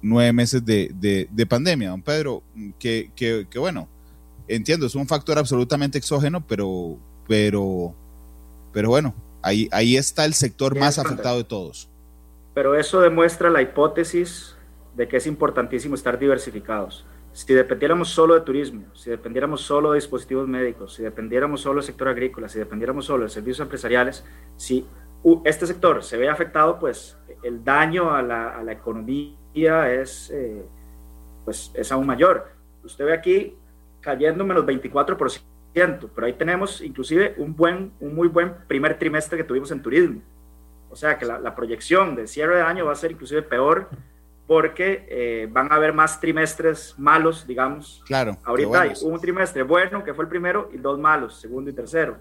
[0.02, 0.94] nueve meses de,
[1.30, 2.44] de, pandemia, don Pedro,
[2.80, 3.90] que, que, que, bueno,
[4.48, 7.94] entiendo, es un factor absolutamente exógeno, pero, pero,
[8.72, 11.89] pero bueno, ahí, ahí está el sector más afectado de todos.
[12.60, 14.54] Pero eso demuestra la hipótesis
[14.94, 17.06] de que es importantísimo estar diversificados.
[17.32, 21.86] Si dependiéramos solo de turismo, si dependiéramos solo de dispositivos médicos, si dependiéramos solo del
[21.86, 24.26] sector agrícola, si dependiéramos solo de servicios empresariales,
[24.58, 24.86] si
[25.46, 30.66] este sector se ve afectado, pues el daño a la, a la economía es, eh,
[31.46, 32.46] pues, es aún mayor.
[32.84, 33.56] Usted ve aquí
[34.02, 39.46] cayendo menos 24%, pero ahí tenemos inclusive un, buen, un muy buen primer trimestre que
[39.46, 40.22] tuvimos en turismo.
[40.90, 43.90] O sea que la, la proyección de cierre de año va a ser inclusive peor
[44.50, 48.02] porque eh, van a haber más trimestres malos, digamos.
[48.08, 48.36] Claro.
[48.44, 52.18] Ahorita hay un trimestre bueno, que fue el primero, y dos malos, segundo y tercero.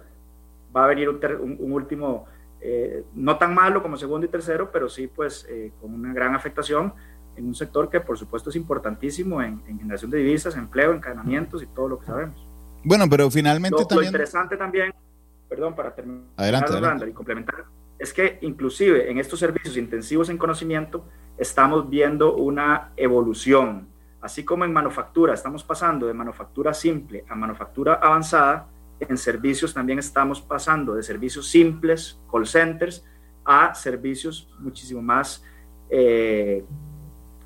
[0.77, 2.27] Va a venir un, último,
[2.61, 6.35] eh, no tan malo como segundo y tercero, pero sí, pues, eh, con una gran
[6.35, 6.93] afectación
[7.35, 11.67] en un sector que, por supuesto, es importantísimo en, generación de divisas, empleo, encadenamientos y
[11.69, 12.47] todo lo que sabemos.
[12.85, 14.01] Bueno, pero finalmente también...
[14.01, 14.93] Lo interesante también,
[15.49, 17.65] perdón, para terminar adelante, y complementar,
[17.99, 21.05] es que inclusive en estos servicios intensivos en conocimiento,
[21.37, 23.89] estamos viendo una evolución.
[24.21, 28.69] Así como en manufactura estamos pasando de manufactura simple a manufactura avanzada,
[29.01, 33.05] en servicios también estamos pasando de servicios simples, call centers,
[33.45, 35.45] a servicios muchísimo más
[35.89, 36.65] eh,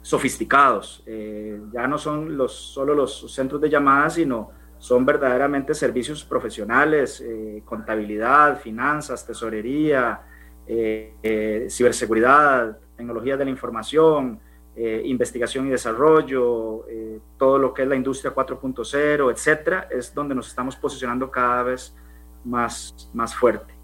[0.01, 1.03] sofisticados.
[1.07, 7.21] Eh, ya no son los, solo los centros de llamadas, sino son verdaderamente servicios profesionales,
[7.21, 10.23] eh, contabilidad, finanzas, tesorería,
[10.67, 14.41] ciberseguridad, tecnologías de la información,
[14.75, 20.35] eh, investigación y desarrollo, eh, todo lo que es la industria 4.0, etcétera, es donde
[20.35, 21.95] nos estamos posicionando cada vez
[22.43, 23.75] más, más fuerte.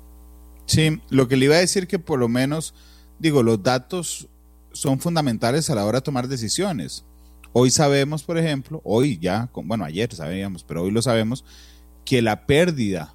[0.64, 2.74] Sí, lo que le iba a decir que por lo menos,
[3.18, 4.30] digo, los datos
[4.72, 7.04] son fundamentales a la hora de tomar decisiones.
[7.52, 11.44] Hoy sabemos, por ejemplo, hoy ya, bueno, ayer sabíamos, pero hoy lo sabemos,
[12.06, 13.14] que la pérdida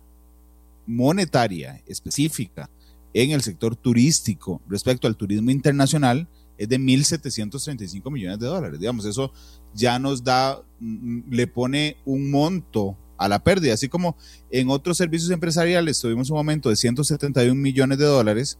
[0.85, 2.69] monetaria específica
[3.13, 8.79] en el sector turístico respecto al turismo internacional es de 1.735 millones de dólares.
[8.79, 9.31] Digamos, eso
[9.73, 14.17] ya nos da, mm, le pone un monto a la pérdida, así como
[14.49, 18.57] en otros servicios empresariales tuvimos un aumento de 171 millones de dólares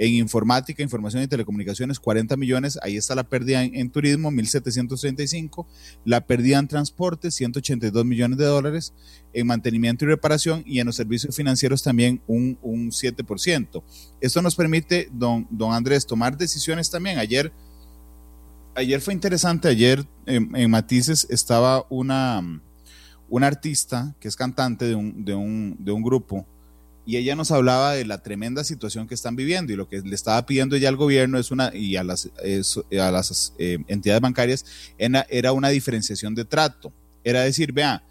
[0.00, 2.78] en informática, información y telecomunicaciones, 40 millones.
[2.82, 5.66] Ahí está la pérdida en, turismo, 1.735.
[6.06, 8.94] La pérdida en transporte, 182 millones de dólares.
[9.34, 13.82] En mantenimiento y reparación y en los servicios financieros también un, un 7%.
[14.22, 17.18] Esto nos permite, don, don Andrés, tomar decisiones también.
[17.18, 17.52] Ayer,
[18.74, 19.68] ayer fue interesante.
[19.68, 22.62] Ayer en, en Matices estaba una,
[23.28, 26.46] una artista que es cantante de un, de un, de un grupo
[27.06, 30.14] y ella nos hablaba de la tremenda situación que están viviendo y lo que le
[30.14, 34.64] estaba pidiendo ella al gobierno es una y a las, eh, entidades bancarias
[34.98, 36.92] era, una diferenciación de trato.
[37.24, 38.02] Era decir, vea,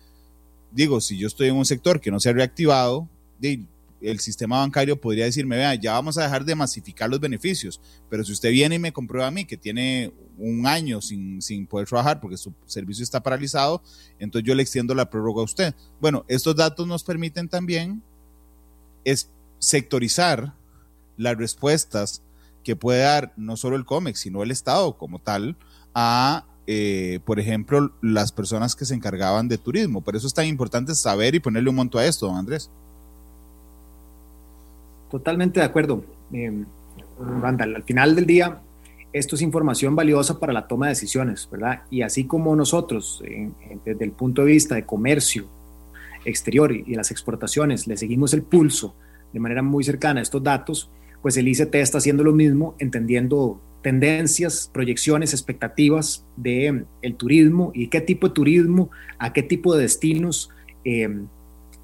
[0.71, 3.07] digo, si yo estoy en un sector que no se ha reactivado,
[4.01, 7.79] el sistema bancario podría decirme, vea, ya vamos a dejar de masificar los beneficios,
[8.09, 11.67] pero si usted viene y me comprueba a mí que tiene un año sin, sin
[11.67, 13.83] poder trabajar porque su servicio está paralizado,
[14.19, 15.75] entonces yo le extiendo la prórroga a usted.
[15.99, 18.01] Bueno, estos datos nos permiten también
[19.03, 19.29] es
[19.59, 20.53] sectorizar
[21.17, 22.21] las respuestas
[22.63, 25.55] que puede dar no solo el COMEX, sino el Estado como tal
[25.93, 30.01] a, eh, por ejemplo, las personas que se encargaban de turismo.
[30.01, 32.69] Por eso es tan importante saber y ponerle un monto a esto, don Andrés.
[35.09, 36.63] Totalmente de acuerdo, eh.
[37.41, 38.61] Al final del día,
[39.11, 41.81] esto es información valiosa para la toma de decisiones, ¿verdad?
[41.89, 43.21] Y así como nosotros,
[43.83, 45.45] desde el punto de vista de comercio,
[46.25, 48.95] exterior y las exportaciones le seguimos el pulso
[49.33, 50.89] de manera muy cercana a estos datos,
[51.21, 57.87] pues el ICT está haciendo lo mismo, entendiendo tendencias, proyecciones, expectativas de el turismo y
[57.87, 60.49] qué tipo de turismo, a qué tipo de destinos
[60.83, 61.27] em,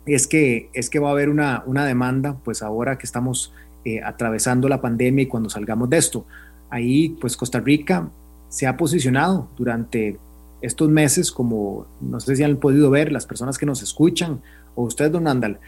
[0.05, 3.53] es, que, es que va a haber una, una demanda, pues ahora que estamos
[3.86, 6.25] eh, atravesando la pandemia y cuando salgamos de esto.
[6.69, 8.09] Ahí, pues Costa Rica
[8.49, 10.17] se ha posicionado durante
[10.61, 14.41] estos meses, como no sé si han podido ver las personas que nos escuchan,
[14.75, 15.59] o usted, don Andal,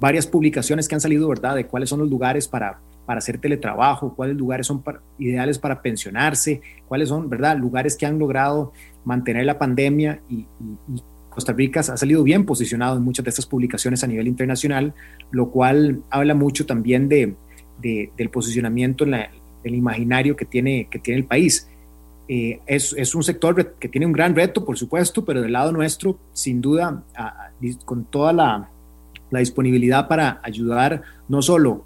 [0.00, 4.14] varias publicaciones que han salido, ¿verdad?, de cuáles son los lugares para, para hacer teletrabajo,
[4.14, 4.82] cuáles lugares son
[5.18, 8.72] ideales para pensionarse, cuáles son, ¿verdad?, lugares que han logrado
[9.04, 10.46] mantener la pandemia y,
[11.30, 14.94] Costa Rica ha salido bien posicionado en muchas de estas publicaciones a nivel internacional,
[15.32, 17.34] lo cual habla mucho también de,
[17.82, 19.14] del posicionamiento en
[19.64, 21.68] el imaginario que tiene, que tiene el país.
[22.26, 26.18] Eh, es, un sector que tiene un gran reto, por supuesto, pero del lado nuestro,
[26.32, 27.02] sin duda,
[27.84, 28.70] con toda la,
[29.30, 31.84] disponibilidad para ayudar no solo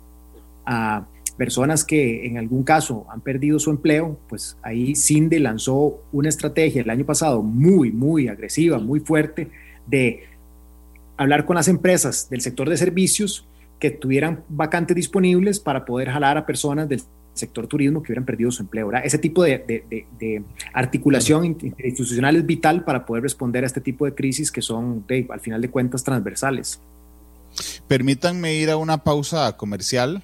[0.67, 1.07] a
[1.39, 6.83] personas que en algún caso han perdido su empleo, pues ahí CINDE lanzó una estrategia
[6.83, 9.49] el año pasado muy, muy agresiva, muy fuerte,
[9.87, 10.25] de
[11.17, 13.47] hablar con las empresas del sector de servicios
[13.79, 17.01] que tuvieran vacantes disponibles para poder jalar a personas del
[17.39, 18.91] sector turismo que hubieran perdido su empleo.
[18.93, 24.51] Ese tipo de, articulación institucional es vital para poder responder a este tipo de crisis
[24.51, 26.81] que son, al final de cuentas, transversales.
[27.87, 30.23] Permítanme ir a una pausa comercial.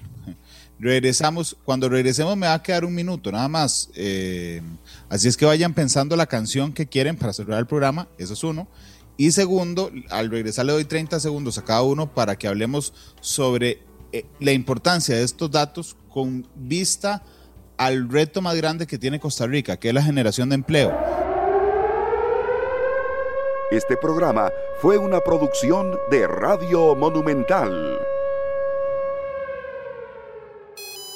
[0.79, 3.89] Regresamos, cuando regresemos me va a quedar un minuto nada más.
[3.95, 4.61] Eh,
[5.09, 8.43] así es que vayan pensando la canción que quieren para cerrar el programa, eso es
[8.43, 8.67] uno.
[9.17, 13.79] Y segundo, al regresar le doy 30 segundos a cada uno para que hablemos sobre
[14.11, 17.23] eh, la importancia de estos datos con vista
[17.75, 20.97] al reto más grande que tiene Costa Rica, que es la generación de empleo.
[23.69, 24.49] Este programa
[24.79, 27.99] fue una producción de Radio Monumental.